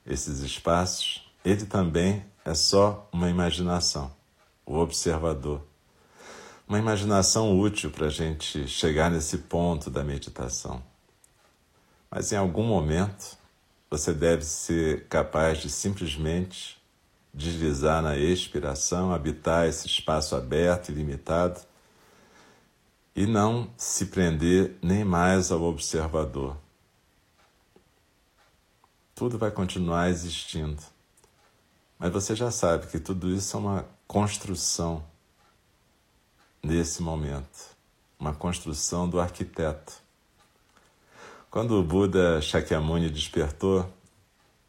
esses 0.06 0.40
espaços, 0.40 1.26
ele 1.44 1.64
também 1.64 2.24
é 2.44 2.54
só 2.54 3.08
uma 3.10 3.30
imaginação, 3.30 4.14
o 4.66 4.76
observador. 4.76 5.62
Uma 6.68 6.78
imaginação 6.78 7.58
útil 7.58 7.90
para 7.90 8.06
a 8.06 8.10
gente 8.10 8.68
chegar 8.68 9.10
nesse 9.10 9.38
ponto 9.38 9.90
da 9.90 10.04
meditação. 10.04 10.82
Mas 12.10 12.32
em 12.32 12.36
algum 12.36 12.64
momento 12.64 13.36
você 13.90 14.12
deve 14.12 14.44
ser 14.44 15.06
capaz 15.08 15.58
de 15.58 15.70
simplesmente 15.70 16.82
deslizar 17.32 18.02
na 18.02 18.16
expiração, 18.16 19.12
habitar 19.12 19.66
esse 19.66 19.86
espaço 19.86 20.36
aberto 20.36 20.90
e 20.90 20.94
limitado 20.94 21.60
e 23.16 23.26
não 23.26 23.70
se 23.76 24.06
prender 24.06 24.76
nem 24.82 25.04
mais 25.04 25.50
ao 25.50 25.62
observador. 25.62 26.56
Tudo 29.14 29.38
vai 29.38 29.50
continuar 29.50 30.10
existindo. 30.10 30.93
Mas 32.04 32.12
você 32.12 32.36
já 32.36 32.50
sabe 32.50 32.86
que 32.88 33.00
tudo 33.00 33.30
isso 33.30 33.56
é 33.56 33.60
uma 33.60 33.88
construção 34.06 35.02
nesse 36.62 37.00
momento 37.02 37.74
uma 38.20 38.34
construção 38.34 39.08
do 39.08 39.18
arquiteto. 39.18 39.94
Quando 41.50 41.80
o 41.80 41.82
Buda 41.82 42.42
Shakyamuni 42.42 43.08
despertou, 43.08 43.90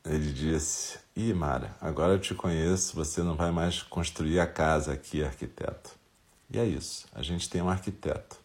ele 0.05 0.31
disse: 0.31 0.97
Ih, 1.13 1.33
Mara, 1.33 1.75
agora 1.81 2.13
eu 2.13 2.19
te 2.19 2.33
conheço, 2.33 2.95
você 2.95 3.21
não 3.21 3.35
vai 3.35 3.51
mais 3.51 3.83
construir 3.83 4.39
a 4.39 4.47
casa 4.47 4.93
aqui, 4.93 5.21
arquiteto. 5.21 5.89
E 6.49 6.57
é 6.57 6.63
isso, 6.63 7.05
a 7.13 7.21
gente 7.21 7.49
tem 7.49 7.61
um 7.61 7.69
arquiteto. 7.69 8.37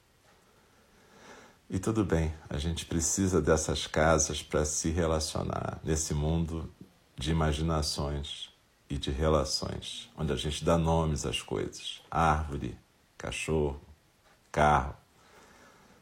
E 1.70 1.78
tudo 1.78 2.04
bem, 2.04 2.34
a 2.48 2.58
gente 2.58 2.84
precisa 2.86 3.40
dessas 3.40 3.86
casas 3.86 4.42
para 4.42 4.64
se 4.64 4.90
relacionar 4.90 5.78
nesse 5.84 6.12
mundo 6.12 6.68
de 7.16 7.30
imaginações 7.30 8.49
e 8.90 8.98
de 8.98 9.12
relações, 9.12 10.10
onde 10.18 10.32
a 10.32 10.36
gente 10.36 10.64
dá 10.64 10.76
nomes 10.76 11.24
às 11.24 11.40
coisas: 11.40 12.02
árvore, 12.10 12.76
cachorro, 13.16 13.80
carro. 14.50 14.96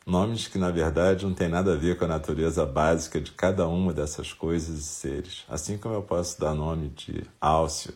Nomes 0.07 0.49
que 0.49 0.57
na 0.57 0.71
verdade 0.71 1.27
não 1.27 1.35
têm 1.35 1.49
nada 1.49 1.75
a 1.75 1.77
ver 1.77 1.99
com 1.99 2.07
a 2.07 2.09
natureza 2.09 2.65
básica 2.65 3.21
de 3.21 3.31
cada 3.33 3.69
uma 3.69 3.93
dessas 3.93 4.33
coisas 4.33 4.79
e 4.79 4.83
seres. 4.83 5.45
Assim 5.47 5.77
como 5.77 5.95
eu 5.95 6.03
posso 6.03 6.41
dar 6.41 6.55
nome 6.55 6.89
de 6.89 7.27
Álcio. 7.39 7.93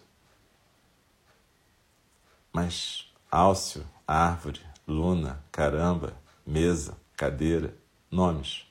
Mas 2.53 3.11
Álcio, 3.31 3.83
árvore, 4.07 4.61
luna, 4.87 5.43
caramba, 5.51 6.13
mesa, 6.47 6.95
cadeira, 7.17 7.75
nomes, 8.11 8.67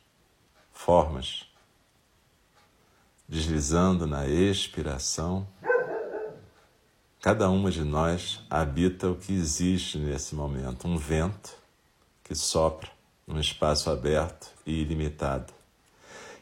formas. 0.72 1.48
Deslizando 3.28 4.06
na 4.06 4.28
expiração, 4.28 5.48
cada 7.22 7.48
uma 7.52 7.70
de 7.70 7.84
nós 7.84 8.40
habita 8.50 9.08
o 9.08 9.16
que 9.16 9.32
existe 9.32 10.00
nesse 10.00 10.34
momento, 10.34 10.88
um 10.88 10.98
vento 10.98 11.56
que 12.24 12.34
sopra 12.34 12.90
num 13.28 13.40
espaço 13.40 13.92
aberto 13.92 14.50
e 14.66 14.82
ilimitado. 14.82 15.54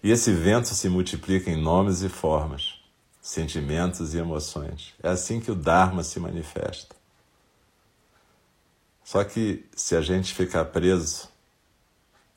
E 0.01 0.09
esse 0.09 0.31
vento 0.31 0.69
se 0.69 0.87
multiplica 0.87 1.51
em 1.51 1.61
nomes 1.61 2.01
e 2.01 2.07
formas, 2.07 2.79
sentimentos 3.21 4.13
e 4.13 4.17
emoções. 4.17 4.93
É 5.03 5.09
assim 5.09 5.41
que 5.41 5.51
o 5.51 5.55
Dharma 5.55 6.01
se 6.01 6.17
manifesta. 6.17 6.95
Só 9.03 9.23
que 9.25 9.65
se 9.75 9.97
a 9.97 10.01
gente 10.01 10.33
ficar 10.33 10.63
preso 10.65 11.27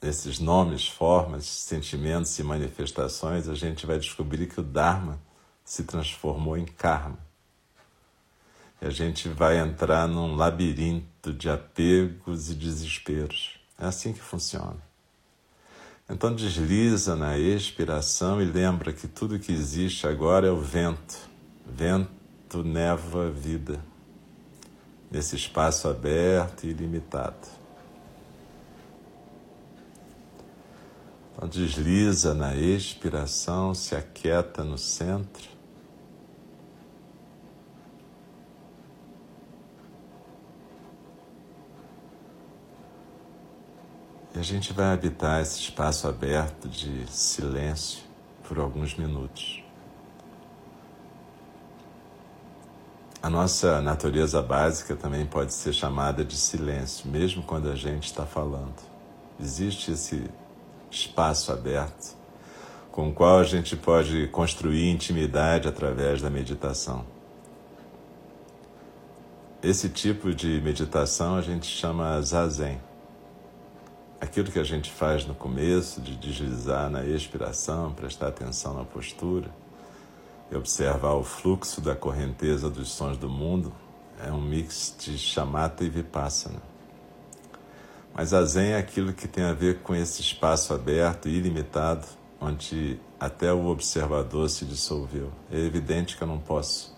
nesses 0.03 0.41
nomes, 0.41 0.89
formas, 0.89 1.47
sentimentos 1.47 2.37
e 2.41 2.43
manifestações, 2.43 3.49
a 3.49 3.55
gente 3.55 3.87
vai 3.87 4.01
descobrir 4.01 4.49
que 4.49 4.59
o 4.59 4.65
Dharma 4.65 5.21
se 5.65 5.85
transformou 5.85 6.57
em 6.57 6.65
karma. 6.65 7.19
E 8.83 8.87
a 8.87 8.91
gente 8.91 9.29
vai 9.29 9.59
entrar 9.59 10.09
num 10.09 10.35
labirinto 10.35 11.33
de 11.33 11.49
apegos 11.49 12.51
e 12.51 12.55
desesperos. 12.57 13.61
É 13.79 13.87
assim 13.87 14.13
que 14.13 14.21
funciona. 14.21 14.83
Então 16.11 16.35
desliza 16.35 17.15
na 17.15 17.39
expiração 17.39 18.43
e 18.43 18.45
lembra 18.45 18.93
que 18.93 19.07
tudo 19.07 19.39
que 19.39 19.53
existe 19.53 20.05
agora 20.05 20.49
é 20.49 20.51
o 20.51 20.61
vento. 20.61 21.17
Vento, 21.65 22.65
névoa, 22.65 23.31
vida. 23.31 23.79
Nesse 25.09 25.37
espaço 25.37 25.89
aberto 25.89 26.65
e 26.65 26.71
ilimitado. 26.71 27.47
Então 31.33 31.49
desliza 31.49 32.35
na 32.35 32.57
expiração, 32.57 33.75
se 33.75 33.95
aquieta 33.95 34.65
no 34.65 34.77
centro. 34.77 35.53
A 44.43 44.45
gente 44.45 44.73
vai 44.73 44.93
habitar 44.93 45.41
esse 45.41 45.61
espaço 45.61 46.09
aberto 46.09 46.69
de 46.69 47.07
silêncio 47.07 48.03
por 48.43 48.59
alguns 48.59 48.97
minutos. 48.97 49.63
A 53.23 53.31
nossa 53.31 53.81
natureza 53.81 54.43
básica 54.43 54.97
também 54.97 55.25
pode 55.25 55.55
ser 55.55 55.73
chamada 55.73 56.25
de 56.25 56.37
silêncio, 56.37 57.09
mesmo 57.09 57.45
quando 57.45 57.71
a 57.71 57.77
gente 57.77 58.07
está 58.07 58.27
falando. 58.27 58.75
Existe 59.41 59.93
esse 59.93 60.29
espaço 60.91 61.53
aberto 61.53 62.17
com 62.91 63.11
o 63.11 63.15
qual 63.15 63.39
a 63.39 63.45
gente 63.45 63.77
pode 63.77 64.27
construir 64.27 64.91
intimidade 64.91 65.69
através 65.69 66.21
da 66.21 66.29
meditação. 66.29 67.07
Esse 69.63 69.89
tipo 69.89 70.35
de 70.35 70.61
meditação 70.61 71.37
a 71.37 71.41
gente 71.41 71.67
chama 71.69 72.21
zazen. 72.23 72.81
Aquilo 74.23 74.53
que 74.53 74.59
a 74.61 74.65
gente 74.65 74.89
faz 74.89 75.27
no 75.27 75.35
começo, 75.35 76.01
de 76.01 76.15
deslizar 76.15 76.89
na 76.89 77.05
expiração, 77.05 77.93
prestar 77.93 78.29
atenção 78.29 78.73
na 78.73 78.85
postura 78.85 79.51
e 80.49 80.55
observar 80.55 81.15
o 81.15 81.25
fluxo 81.25 81.81
da 81.81 81.97
correnteza 81.97 82.71
dos 82.71 82.93
sons 82.93 83.17
do 83.19 83.29
mundo, 83.29 83.73
é 84.25 84.31
um 84.31 84.41
mix 84.41 84.95
de 84.97 85.19
chamata 85.19 85.83
e 85.83 85.91
vipassana. 85.91 86.63
Mas 88.15 88.33
a 88.33 88.45
Zen 88.45 88.75
é 88.75 88.77
aquilo 88.77 89.13
que 89.13 89.27
tem 89.27 89.43
a 89.43 89.53
ver 89.53 89.81
com 89.81 89.93
esse 89.93 90.21
espaço 90.21 90.73
aberto 90.73 91.29
e 91.29 91.37
ilimitado, 91.37 92.07
onde 92.41 93.01
até 93.19 93.53
o 93.53 93.67
observador 93.67 94.49
se 94.49 94.65
dissolveu. 94.65 95.33
É 95.51 95.59
evidente 95.59 96.17
que 96.17 96.23
eu 96.23 96.29
não 96.29 96.39
posso 96.39 96.97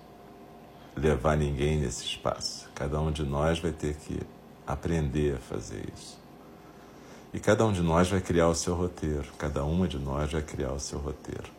levar 0.94 1.38
ninguém 1.38 1.80
nesse 1.80 2.04
espaço. 2.04 2.68
Cada 2.74 3.00
um 3.00 3.10
de 3.10 3.22
nós 3.22 3.58
vai 3.60 3.72
ter 3.72 3.96
que 3.96 4.20
aprender 4.66 5.36
a 5.36 5.38
fazer 5.38 5.88
isso. 5.96 6.22
E 7.34 7.40
cada 7.40 7.66
um 7.66 7.72
de 7.72 7.82
nós 7.82 8.08
vai 8.08 8.20
criar 8.20 8.48
o 8.48 8.54
seu 8.54 8.74
roteiro, 8.74 9.26
cada 9.36 9.64
uma 9.64 9.86
de 9.86 9.98
nós 9.98 10.32
vai 10.32 10.40
criar 10.40 10.72
o 10.72 10.80
seu 10.80 10.98
roteiro. 10.98 11.50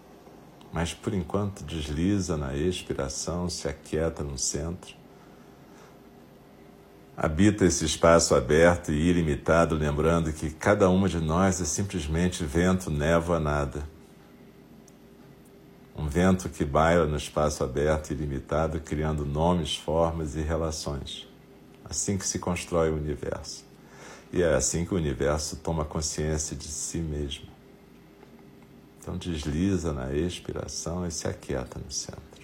Mas 0.74 0.94
por 0.94 1.14
enquanto 1.14 1.64
desliza 1.64 2.36
na 2.36 2.56
expiração, 2.56 3.50
se 3.50 3.68
aquieta 3.68 4.24
no 4.24 4.38
centro 4.38 4.96
habita 7.16 7.66
esse 7.66 7.86
espaço 7.86 8.36
aberto 8.36 8.92
e 8.92 9.10
ilimitado, 9.10 9.76
lembrando 9.76 10.34
que 10.34 10.50
cada 10.50 10.90
uma 10.90 11.08
de 11.08 11.20
nós 11.20 11.62
é 11.62 11.66
simplesmente 11.66 12.44
vento, 12.44 12.92
névoa, 12.92 13.40
nada. 13.40 13.88
Um 15.98 16.08
vento 16.08 16.50
que 16.50 16.66
baila 16.66 17.06
no 17.06 17.16
espaço 17.16 17.64
aberto 17.64 18.12
e 18.12 18.14
ilimitado, 18.14 18.82
criando 18.82 19.26
nomes, 19.26 19.78
formas 19.78 20.36
e 20.36 20.42
relações. 20.42 21.26
Assim 21.86 22.18
que 22.18 22.28
se 22.28 22.38
constrói 22.38 22.90
o 22.90 22.96
universo. 22.96 23.65
E 24.32 24.42
é 24.42 24.54
assim 24.54 24.86
que 24.86 24.94
o 24.94 24.98
universo 24.98 25.58
toma 25.58 25.86
consciência 25.86 26.56
de 26.56 26.68
si 26.68 26.98
mesmo. 26.98 27.48
Então 29.00 29.18
desliza 29.18 29.94
na 29.94 30.14
expiração 30.14 31.06
e 31.06 31.12
se 31.12 31.28
aquieta 31.28 31.80
no 31.80 31.92
centro. 31.92 32.35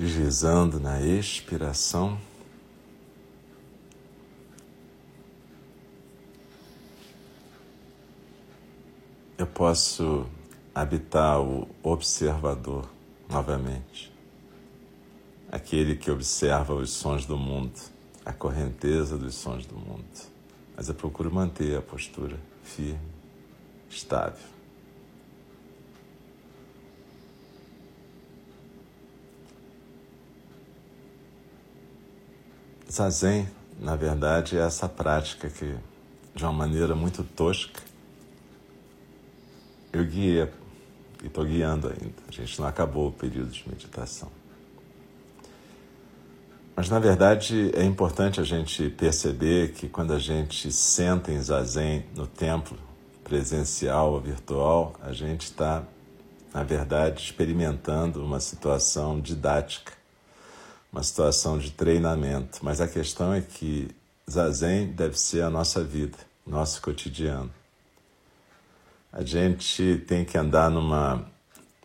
Deslizando 0.00 0.80
na 0.80 0.98
expiração. 1.02 2.18
Eu 9.36 9.46
posso 9.46 10.26
habitar 10.74 11.38
o 11.42 11.68
observador 11.82 12.88
novamente, 13.28 14.10
aquele 15.52 15.94
que 15.94 16.10
observa 16.10 16.72
os 16.72 16.88
sons 16.88 17.26
do 17.26 17.36
mundo, 17.36 17.78
a 18.24 18.32
correnteza 18.32 19.18
dos 19.18 19.34
sons 19.34 19.66
do 19.66 19.76
mundo. 19.76 20.04
Mas 20.74 20.88
eu 20.88 20.94
procuro 20.94 21.30
manter 21.30 21.76
a 21.76 21.82
postura 21.82 22.40
firme, 22.62 22.98
estável. 23.90 24.49
Zazen, 32.90 33.48
na 33.78 33.94
verdade, 33.94 34.58
é 34.58 34.60
essa 34.60 34.88
prática 34.88 35.48
que, 35.48 35.76
de 36.34 36.44
uma 36.44 36.52
maneira 36.52 36.94
muito 36.94 37.22
tosca, 37.22 37.80
eu 39.92 40.04
guiei 40.04 40.48
e 41.22 41.26
estou 41.26 41.44
guiando 41.44 41.88
ainda. 41.88 42.14
A 42.28 42.32
gente 42.32 42.60
não 42.60 42.66
acabou 42.66 43.08
o 43.08 43.12
período 43.12 43.50
de 43.50 43.68
meditação. 43.68 44.28
Mas, 46.74 46.88
na 46.88 46.98
verdade, 46.98 47.70
é 47.74 47.84
importante 47.84 48.40
a 48.40 48.44
gente 48.44 48.88
perceber 48.90 49.72
que 49.72 49.88
quando 49.88 50.12
a 50.12 50.18
gente 50.18 50.72
senta 50.72 51.30
em 51.30 51.40
zazen 51.40 52.04
no 52.16 52.26
templo, 52.26 52.76
presencial 53.22 54.14
ou 54.14 54.20
virtual, 54.20 54.94
a 55.00 55.12
gente 55.12 55.42
está, 55.42 55.84
na 56.52 56.64
verdade, 56.64 57.22
experimentando 57.22 58.24
uma 58.24 58.40
situação 58.40 59.20
didática 59.20 59.99
uma 60.92 61.02
situação 61.02 61.58
de 61.58 61.70
treinamento, 61.70 62.58
mas 62.62 62.80
a 62.80 62.88
questão 62.88 63.32
é 63.32 63.40
que 63.40 63.88
zazen 64.28 64.88
deve 64.88 65.18
ser 65.18 65.42
a 65.42 65.50
nossa 65.50 65.82
vida, 65.82 66.18
nosso 66.46 66.82
cotidiano. 66.82 67.52
A 69.12 69.22
gente 69.22 70.04
tem 70.06 70.24
que 70.24 70.38
andar 70.38 70.70
numa 70.70 71.26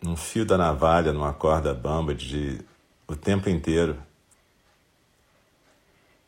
num 0.02 0.16
fio 0.16 0.44
da 0.44 0.58
navalha, 0.58 1.12
numa 1.12 1.32
corda 1.32 1.74
bamba 1.74 2.14
de 2.14 2.60
o 3.08 3.16
tempo 3.16 3.48
inteiro 3.48 3.96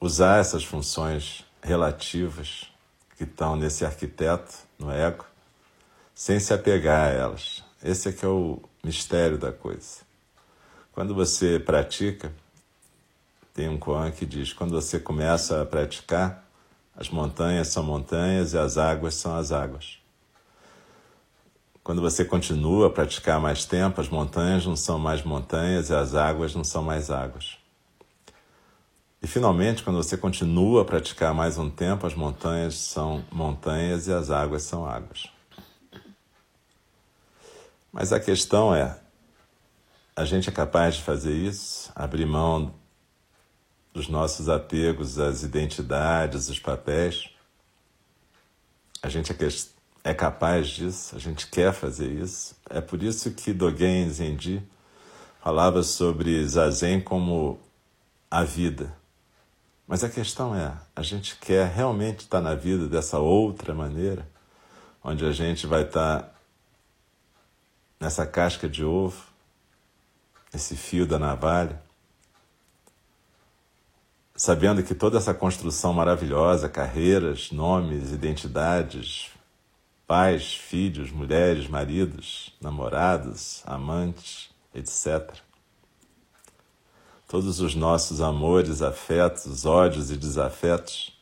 usar 0.00 0.40
essas 0.40 0.64
funções 0.64 1.44
relativas 1.62 2.70
que 3.16 3.24
estão 3.24 3.56
nesse 3.56 3.84
arquiteto, 3.84 4.54
no 4.78 4.90
ego, 4.90 5.24
sem 6.14 6.38
se 6.38 6.54
apegar 6.54 7.08
a 7.08 7.10
elas. 7.10 7.64
Esse 7.82 8.08
é 8.08 8.12
que 8.12 8.24
é 8.24 8.28
o 8.28 8.60
mistério 8.82 9.38
da 9.38 9.52
coisa. 9.52 9.98
Quando 10.92 11.14
você 11.14 11.58
pratica, 11.58 12.32
tem 13.58 13.68
um 13.68 13.76
koan 13.76 14.12
que 14.12 14.24
diz: 14.24 14.52
quando 14.52 14.70
você 14.70 15.00
começa 15.00 15.60
a 15.60 15.66
praticar, 15.66 16.44
as 16.96 17.08
montanhas 17.08 17.66
são 17.66 17.82
montanhas 17.82 18.52
e 18.52 18.58
as 18.58 18.78
águas 18.78 19.14
são 19.14 19.34
as 19.36 19.50
águas. 19.50 19.98
Quando 21.82 22.00
você 22.00 22.24
continua 22.24 22.86
a 22.86 22.90
praticar 22.90 23.40
mais 23.40 23.64
tempo, 23.64 24.00
as 24.00 24.08
montanhas 24.08 24.64
não 24.64 24.76
são 24.76 24.96
mais 24.96 25.24
montanhas 25.24 25.90
e 25.90 25.94
as 25.94 26.14
águas 26.14 26.54
não 26.54 26.62
são 26.62 26.84
mais 26.84 27.10
águas. 27.10 27.58
E 29.20 29.26
finalmente, 29.26 29.82
quando 29.82 29.96
você 29.96 30.16
continua 30.16 30.82
a 30.82 30.84
praticar 30.84 31.34
mais 31.34 31.58
um 31.58 31.68
tempo, 31.68 32.06
as 32.06 32.14
montanhas 32.14 32.76
são 32.76 33.24
montanhas 33.32 34.06
e 34.06 34.12
as 34.12 34.30
águas 34.30 34.62
são 34.62 34.86
águas. 34.86 35.26
Mas 37.92 38.12
a 38.12 38.20
questão 38.20 38.72
é: 38.72 39.00
a 40.14 40.24
gente 40.24 40.48
é 40.48 40.52
capaz 40.52 40.94
de 40.94 41.02
fazer 41.02 41.34
isso? 41.34 41.90
Abrir 41.96 42.24
mão 42.24 42.77
dos 43.98 44.08
nossos 44.08 44.48
apegos 44.48 45.18
às 45.18 45.42
identidades, 45.42 46.48
os 46.48 46.60
papéis. 46.60 47.30
A 49.02 49.08
gente 49.08 49.32
é, 49.32 50.10
é 50.10 50.14
capaz 50.14 50.68
disso, 50.68 51.16
a 51.16 51.18
gente 51.18 51.48
quer 51.48 51.72
fazer 51.72 52.08
isso. 52.08 52.54
É 52.70 52.80
por 52.80 53.02
isso 53.02 53.32
que 53.32 53.52
Dogen 53.52 54.08
Zenji 54.08 54.62
falava 55.42 55.82
sobre 55.82 56.46
Zazen 56.46 57.00
como 57.00 57.58
a 58.30 58.44
vida. 58.44 58.96
Mas 59.84 60.04
a 60.04 60.08
questão 60.08 60.54
é, 60.54 60.76
a 60.94 61.02
gente 61.02 61.34
quer 61.34 61.66
realmente 61.66 62.20
estar 62.20 62.40
na 62.40 62.54
vida 62.54 62.86
dessa 62.86 63.18
outra 63.18 63.74
maneira, 63.74 64.28
onde 65.02 65.24
a 65.24 65.32
gente 65.32 65.66
vai 65.66 65.82
estar 65.82 66.38
nessa 67.98 68.24
casca 68.24 68.68
de 68.68 68.84
ovo, 68.84 69.26
esse 70.54 70.76
fio 70.76 71.04
da 71.04 71.18
navalha, 71.18 71.82
sabendo 74.38 74.84
que 74.84 74.94
toda 74.94 75.18
essa 75.18 75.34
construção 75.34 75.92
maravilhosa, 75.92 76.68
carreiras, 76.68 77.50
nomes, 77.50 78.12
identidades, 78.12 79.32
pais, 80.06 80.54
filhos, 80.54 81.10
mulheres, 81.10 81.66
maridos, 81.66 82.54
namorados, 82.60 83.64
amantes, 83.66 84.48
etc. 84.72 85.34
Todos 87.26 87.58
os 87.58 87.74
nossos 87.74 88.20
amores, 88.20 88.80
afetos, 88.80 89.66
ódios 89.66 90.08
e 90.12 90.16
desafetos, 90.16 91.18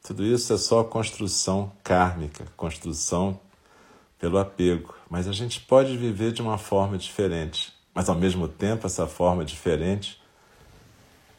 tudo 0.00 0.24
isso 0.24 0.52
é 0.52 0.56
só 0.56 0.84
construção 0.84 1.72
kármica, 1.82 2.46
construção 2.56 3.40
pelo 4.16 4.38
apego. 4.38 4.94
Mas 5.10 5.26
a 5.26 5.32
gente 5.32 5.60
pode 5.60 5.96
viver 5.96 6.30
de 6.30 6.40
uma 6.40 6.56
forma 6.56 6.96
diferente, 6.96 7.72
mas 7.92 8.08
ao 8.08 8.14
mesmo 8.14 8.46
tempo 8.46 8.86
essa 8.86 9.08
forma 9.08 9.44
diferente 9.44 10.22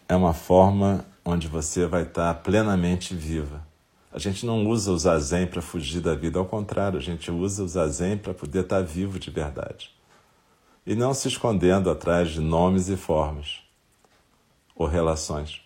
é 0.08 0.16
uma 0.16 0.34
forma 0.34 1.06
onde 1.24 1.48
você 1.48 1.86
vai 1.86 2.04
estar 2.04 2.34
plenamente 2.36 3.16
viva. 3.16 3.66
A 4.12 4.20
gente 4.20 4.46
não 4.46 4.66
usa 4.66 4.92
o 4.92 4.98
zazen 4.98 5.48
para 5.48 5.62
fugir 5.62 6.00
da 6.00 6.16
vida, 6.16 6.40
ao 6.40 6.46
contrário, 6.46 6.98
a 6.98 7.02
gente 7.02 7.30
usa 7.30 7.64
o 7.64 7.68
zazen 7.68 8.18
para 8.18 8.34
poder 8.34 8.62
estar 8.62 8.82
vivo 8.82 9.20
de 9.20 9.30
verdade. 9.30 9.92
E 10.86 10.96
não 10.96 11.14
se 11.14 11.28
escondendo 11.28 11.90
atrás 11.90 12.30
de 12.30 12.40
nomes 12.40 12.88
e 12.88 12.96
formas 12.96 13.60
ou 14.76 14.88
relações. 14.88 15.62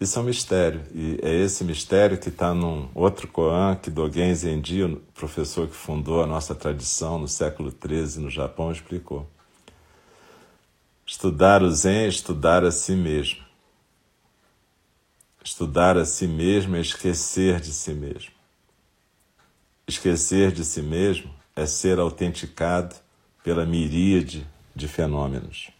Isso 0.00 0.18
é 0.18 0.22
um 0.22 0.24
mistério, 0.24 0.82
e 0.92 1.20
é 1.22 1.32
esse 1.32 1.62
mistério 1.62 2.18
que 2.18 2.28
está 2.28 2.52
num 2.52 2.88
outro 2.92 3.28
koan 3.28 3.76
que 3.76 3.88
Dogen 3.88 4.34
Zenji, 4.34 4.82
o 4.82 4.96
professor 5.14 5.68
que 5.68 5.76
fundou 5.76 6.20
a 6.20 6.26
nossa 6.26 6.56
tradição 6.56 7.20
no 7.20 7.28
século 7.28 7.70
XIII 7.70 8.24
no 8.24 8.28
Japão, 8.28 8.72
explicou. 8.72 9.28
Estudar 11.12 11.62
o 11.62 11.70
Zen 11.70 12.04
é 12.04 12.08
estudar 12.08 12.64
a 12.64 12.70
si 12.70 12.92
mesmo. 12.92 13.44
Estudar 15.44 15.98
a 15.98 16.06
si 16.06 16.26
mesmo 16.26 16.74
é 16.74 16.80
esquecer 16.80 17.60
de 17.60 17.70
si 17.70 17.92
mesmo. 17.92 18.32
Esquecer 19.86 20.50
de 20.50 20.64
si 20.64 20.80
mesmo 20.80 21.30
é 21.54 21.66
ser 21.66 21.98
autenticado 21.98 22.96
pela 23.44 23.66
miríade 23.66 24.46
de 24.74 24.88
fenômenos. 24.88 25.70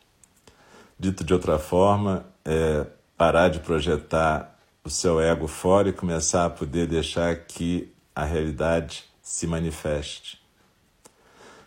Dito 0.98 1.24
de 1.24 1.32
outra 1.32 1.58
forma, 1.58 2.26
é 2.44 2.86
parar 3.16 3.48
de 3.48 3.60
projetar 3.60 4.54
o 4.84 4.90
seu 4.90 5.18
ego 5.18 5.48
fora 5.48 5.88
e 5.88 5.94
começar 5.94 6.44
a 6.44 6.50
poder 6.50 6.86
deixar 6.86 7.34
que 7.36 7.90
a 8.14 8.22
realidade 8.22 9.02
se 9.22 9.46
manifeste. 9.46 10.38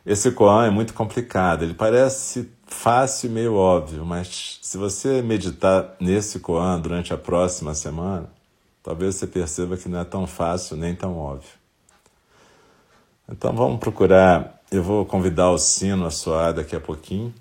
Esse 0.06 0.32
koan 0.32 0.68
é 0.68 0.70
muito 0.70 0.94
complicado, 0.94 1.64
ele 1.64 1.74
parece 1.74 2.52
fácil 2.66 3.30
e 3.30 3.34
meio 3.34 3.56
óbvio, 3.56 4.06
mas 4.06 4.60
se 4.62 4.78
você 4.78 5.22
meditar 5.22 5.96
nesse 6.00 6.40
koan 6.40 6.80
durante 6.80 7.14
a 7.14 7.18
próxima 7.18 7.74
semana, 7.74 8.30
talvez 8.84 9.16
você 9.16 9.28
perceba 9.28 9.78
que 9.78 9.88
não 9.88 10.00
é 10.00 10.06
tão 10.06 10.26
fácil 10.26 10.76
nem 10.76 10.96
tão 10.96 11.18
óbvio. 11.18 11.50
Então 13.30 13.56
vamos 13.56 13.80
procurar, 13.80 14.62
eu 14.72 14.84
vou 14.84 15.06
convidar 15.06 15.50
o 15.50 15.58
sino 15.58 16.06
a 16.06 16.12
soar 16.12 16.54
daqui 16.54 16.76
a 16.76 16.80
pouquinho, 16.80 17.34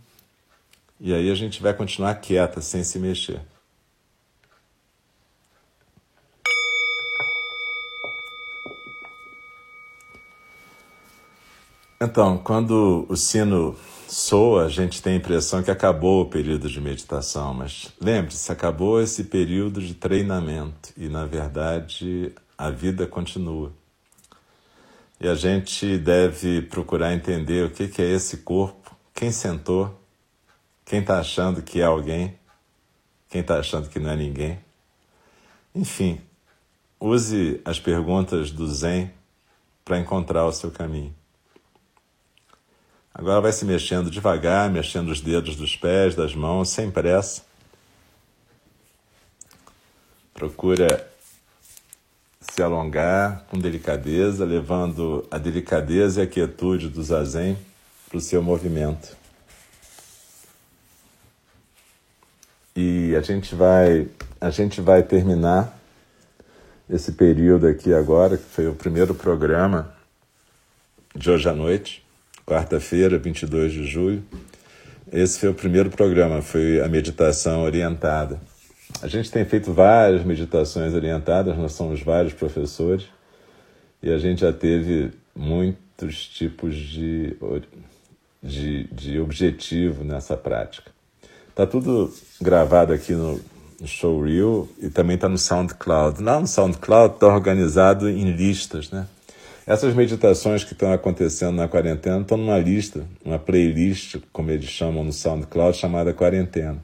e 1.01 1.13
aí 1.13 1.31
a 1.31 1.35
gente 1.35 1.63
vai 1.63 1.75
continuar 1.75 2.15
quieta, 2.17 2.61
sem 2.61 2.83
se 2.85 2.99
mexer. 2.99 3.41
Então, 12.01 12.37
quando 12.37 13.07
o 13.09 13.17
sino 13.17 13.75
soa, 14.07 14.67
a 14.67 14.69
gente 14.69 15.03
tem 15.03 15.15
a 15.15 15.17
impressão 15.17 15.63
que 15.63 15.71
acabou 15.71 16.23
o 16.23 16.27
período 16.27 16.69
de 16.69 16.81
meditação, 16.81 17.55
mas 17.55 17.93
lembre-se, 18.01 18.51
acabou 18.51 19.01
esse 19.01 19.25
período 19.25 19.81
de 19.81 19.95
treinamento 19.95 20.91
e, 20.97 21.09
na 21.09 21.25
verdade, 21.25 22.33
a 22.57 22.71
vida 22.71 23.07
continua. 23.07 23.73
E 25.21 25.29
a 25.29 25.35
gente 25.35 25.97
deve 25.99 26.63
procurar 26.63 27.15
entender 27.15 27.65
o 27.65 27.71
que 27.71 28.03
é 28.03 28.11
esse 28.11 28.39
corpo, 28.39 28.95
quem 29.15 29.31
sentou, 29.31 29.99
quem 30.85 31.01
está 31.01 31.19
achando 31.19 31.63
que 31.63 31.81
é 31.81 31.85
alguém, 31.85 32.39
quem 33.29 33.41
está 33.41 33.59
achando 33.59 33.89
que 33.89 33.99
não 33.99 34.11
é 34.11 34.17
ninguém. 34.17 34.59
Enfim, 35.75 36.21
use 37.01 37.61
as 37.65 37.81
perguntas 37.81 38.51
do 38.51 38.67
Zen 38.67 39.11
para 39.85 39.99
encontrar 39.99 40.47
o 40.47 40.53
seu 40.53 40.71
caminho. 40.71 41.15
Agora 43.15 43.41
vai 43.41 43.53
se 43.53 43.65
mexendo 43.65 44.11
devagar, 44.11 44.69
mexendo 44.69 45.11
os 45.11 45.21
dedos 45.21 45.55
dos 45.55 45.77
pés, 45.77 46.17
das 46.17 46.35
mãos, 46.35 46.71
sem 46.71 46.91
pressa. 46.91 47.43
Procura 50.35 51.09
se 52.41 52.61
alongar 52.61 53.45
com 53.49 53.57
delicadeza, 53.57 54.45
levando 54.45 55.25
a 55.31 55.39
delicadeza 55.39 56.21
e 56.21 56.25
a 56.25 56.27
quietude 56.27 56.89
do 56.89 57.03
zazen 57.05 57.57
para 58.09 58.19
o 58.19 58.21
seu 58.21 58.43
movimento. 58.43 59.17
E 62.75 63.15
a 63.15 63.21
gente 63.21 63.55
vai 63.55 64.09
a 64.41 64.51
gente 64.51 64.81
vai 64.81 65.03
terminar 65.03 65.79
esse 66.91 67.13
período 67.13 67.67
aqui 67.67 67.95
agora, 67.95 68.37
que 68.37 68.45
foi 68.45 68.67
o 68.67 68.75
primeiro 68.75 69.15
programa 69.15 69.95
de 71.15 71.31
hoje 71.31 71.49
à 71.49 71.55
noite, 71.55 72.04
quarta-feira, 72.47 73.19
22 73.19 73.73
de 73.73 73.87
julho. 73.87 74.23
Esse 75.13 75.39
foi 75.39 75.49
o 75.51 75.55
primeiro 75.55 75.91
programa, 75.91 76.43
foi 76.43 76.81
a 76.81 76.89
meditação 76.89 77.63
orientada. 77.63 78.41
A 79.03 79.09
gente 79.09 79.31
tem 79.31 79.45
feito 79.45 79.73
várias 79.73 80.25
meditações 80.25 80.95
orientadas, 80.95 81.57
nós 81.57 81.73
somos 81.73 82.03
vários 82.03 82.33
professores 82.33 83.07
e 84.03 84.11
a 84.11 84.19
gente 84.19 84.43
já 84.43 84.53
teve 84.53 85.11
muitos 85.35 86.27
tipos 86.29 86.77
de, 86.77 87.37
de, 88.43 88.85
de 88.85 89.21
objetivo 89.21 90.05
nessa 90.05 90.37
prática. 90.37 90.91
Está 91.49 91.67
tudo 91.67 92.13
gravado 92.41 92.93
aqui 92.93 93.13
no, 93.13 93.41
Showreel 93.87 94.69
e 94.81 94.89
também 94.89 95.17
está 95.17 95.29
no 95.29 95.39
SoundCloud. 95.39 96.23
Lá 96.23 96.41
no 96.41 96.47
SoundCloud 96.47 97.15
está 97.15 97.27
organizado 97.27 98.09
em 98.09 98.33
listas, 98.33 98.91
né? 98.91 99.07
Essas 99.67 99.95
meditações 99.95 100.63
que 100.63 100.75
estão 100.75 100.93
acontecendo 100.93 101.57
na 101.57 101.67
quarentena 101.67 102.21
estão 102.21 102.37
numa 102.37 102.59
lista, 102.59 103.07
uma 103.25 103.39
playlist, 103.39 104.17
como 104.31 104.51
eles 104.51 104.69
chamam 104.69 105.03
no 105.03 105.13
SoundCloud, 105.13 105.77
chamada 105.77 106.13
Quarentena. 106.13 106.83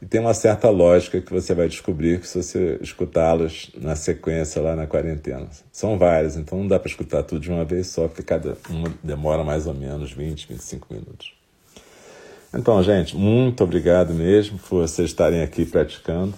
E 0.00 0.06
tem 0.06 0.20
uma 0.20 0.32
certa 0.32 0.70
lógica 0.70 1.20
que 1.20 1.30
você 1.30 1.54
vai 1.54 1.68
descobrir 1.68 2.24
se 2.24 2.42
você 2.42 2.78
escutá-las 2.80 3.70
na 3.76 3.94
sequência 3.94 4.62
lá 4.62 4.74
na 4.74 4.86
quarentena. 4.86 5.48
São 5.72 5.98
várias, 5.98 6.36
então 6.36 6.58
não 6.58 6.68
dá 6.68 6.78
para 6.78 6.88
escutar 6.88 7.24
tudo 7.24 7.40
de 7.40 7.50
uma 7.50 7.64
vez 7.64 7.88
só, 7.88 8.06
porque 8.06 8.22
cada 8.22 8.56
uma 8.70 8.88
demora 9.02 9.42
mais 9.42 9.66
ou 9.66 9.74
menos 9.74 10.12
20, 10.12 10.48
25 10.48 10.86
minutos. 10.94 11.34
Então, 12.54 12.82
gente, 12.82 13.16
muito 13.16 13.62
obrigado 13.62 14.14
mesmo 14.14 14.58
por 14.58 14.86
vocês 14.86 15.10
estarem 15.10 15.42
aqui 15.42 15.66
praticando. 15.66 16.32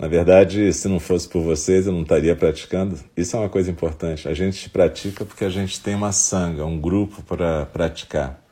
Na 0.00 0.08
verdade, 0.08 0.72
se 0.72 0.88
não 0.88 0.98
fosse 0.98 1.28
por 1.28 1.42
vocês, 1.42 1.86
eu 1.86 1.92
não 1.92 2.02
estaria 2.02 2.34
praticando. 2.34 2.98
Isso 3.16 3.36
é 3.36 3.38
uma 3.38 3.50
coisa 3.50 3.70
importante. 3.70 4.26
A 4.26 4.34
gente 4.34 4.70
pratica 4.70 5.24
porque 5.24 5.44
a 5.44 5.50
gente 5.50 5.78
tem 5.78 5.94
uma 5.94 6.10
sanga, 6.10 6.64
um 6.64 6.80
grupo 6.80 7.22
para 7.22 7.66
praticar. 7.66 8.42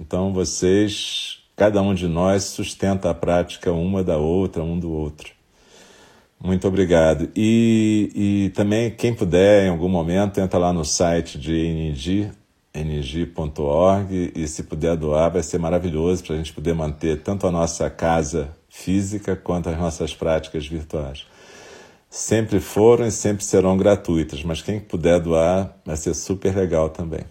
Então, 0.00 0.32
vocês 0.32 1.44
Cada 1.56 1.80
um 1.80 1.94
de 1.94 2.08
nós 2.08 2.44
sustenta 2.44 3.10
a 3.10 3.14
prática 3.14 3.72
uma 3.72 4.02
da 4.02 4.16
outra, 4.16 4.62
um 4.62 4.78
do 4.78 4.90
outro. 4.90 5.30
Muito 6.42 6.66
obrigado. 6.66 7.30
E, 7.34 8.10
e 8.14 8.50
também, 8.50 8.90
quem 8.90 9.14
puder, 9.14 9.66
em 9.66 9.68
algum 9.68 9.88
momento, 9.88 10.40
entra 10.40 10.58
lá 10.58 10.72
no 10.72 10.84
site 10.84 11.38
de 11.38 11.54
NG, 11.54 12.28
ng.org, 12.74 14.32
e 14.34 14.48
se 14.48 14.64
puder 14.64 14.96
doar, 14.96 15.30
vai 15.30 15.44
ser 15.44 15.58
maravilhoso 15.58 16.24
para 16.24 16.34
a 16.34 16.38
gente 16.38 16.52
poder 16.52 16.74
manter 16.74 17.22
tanto 17.22 17.46
a 17.46 17.52
nossa 17.52 17.88
casa 17.88 18.50
física 18.74 19.36
quanto 19.36 19.68
as 19.68 19.78
nossas 19.78 20.12
práticas 20.12 20.66
virtuais. 20.66 21.24
Sempre 22.10 22.58
foram 22.58 23.06
e 23.06 23.10
sempre 23.10 23.44
serão 23.44 23.76
gratuitas, 23.76 24.42
mas 24.42 24.60
quem 24.60 24.80
puder 24.80 25.20
doar 25.20 25.74
vai 25.84 25.96
ser 25.96 26.12
super 26.14 26.54
legal 26.54 26.88
também. 26.88 27.24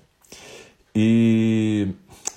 E 0.95 1.89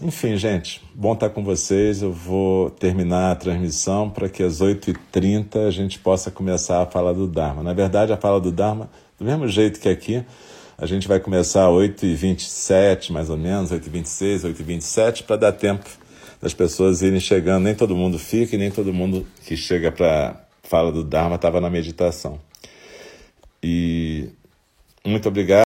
enfim, 0.03 0.37
gente, 0.37 0.83
bom 0.95 1.15
estar 1.15 1.31
com 1.31 1.45
vocês. 1.45 2.03
Eu 2.03 2.13
vou 2.13 2.69
terminar 2.71 3.33
a 3.33 3.37
transmissão 3.37 4.11
para 4.11 4.29
que 4.29 4.43
às 4.43 4.61
8h30 4.61 5.67
a 5.67 5.71
gente 5.71 5.99
possa 5.99 6.31
começar 6.31 6.83
a 6.83 6.87
fala 6.87 7.15
do 7.15 7.27
Dharma. 7.27 7.63
Na 7.63 7.73
verdade, 7.73 8.13
a 8.13 8.17
fala 8.17 8.41
do 8.41 8.51
Dharma, 8.51 8.91
do 9.19 9.25
mesmo 9.25 9.47
jeito 9.49 9.81
que 9.81 9.89
aqui, 9.89 10.25
a 10.77 10.85
gente 10.85 11.09
vai 11.09 11.21
começar 11.21 11.67
às 11.67 11.73
8h27, 11.73 13.11
mais 13.11 13.31
ou 13.31 13.37
menos, 13.37 13.71
8h26, 13.71 14.53
8h27, 14.53 15.23
para 15.23 15.37
dar 15.37 15.53
tempo 15.53 15.89
das 16.41 16.55
pessoas 16.55 17.03
irem 17.03 17.21
chegando. 17.21 17.65
Nem 17.65 17.75
todo 17.75 17.97
mundo 17.97 18.19
fica 18.19 18.55
e 18.55 18.59
nem 18.59 18.71
todo 18.71 18.93
mundo 18.93 19.27
que 19.45 19.57
chega 19.57 19.91
para 19.91 20.45
fala 20.63 20.91
do 20.91 21.05
Dharma 21.05 21.37
estava 21.37 21.61
na 21.61 21.71
meditação. 21.71 22.41
E 23.63 24.29
muito 25.05 25.29
obrigado. 25.29 25.65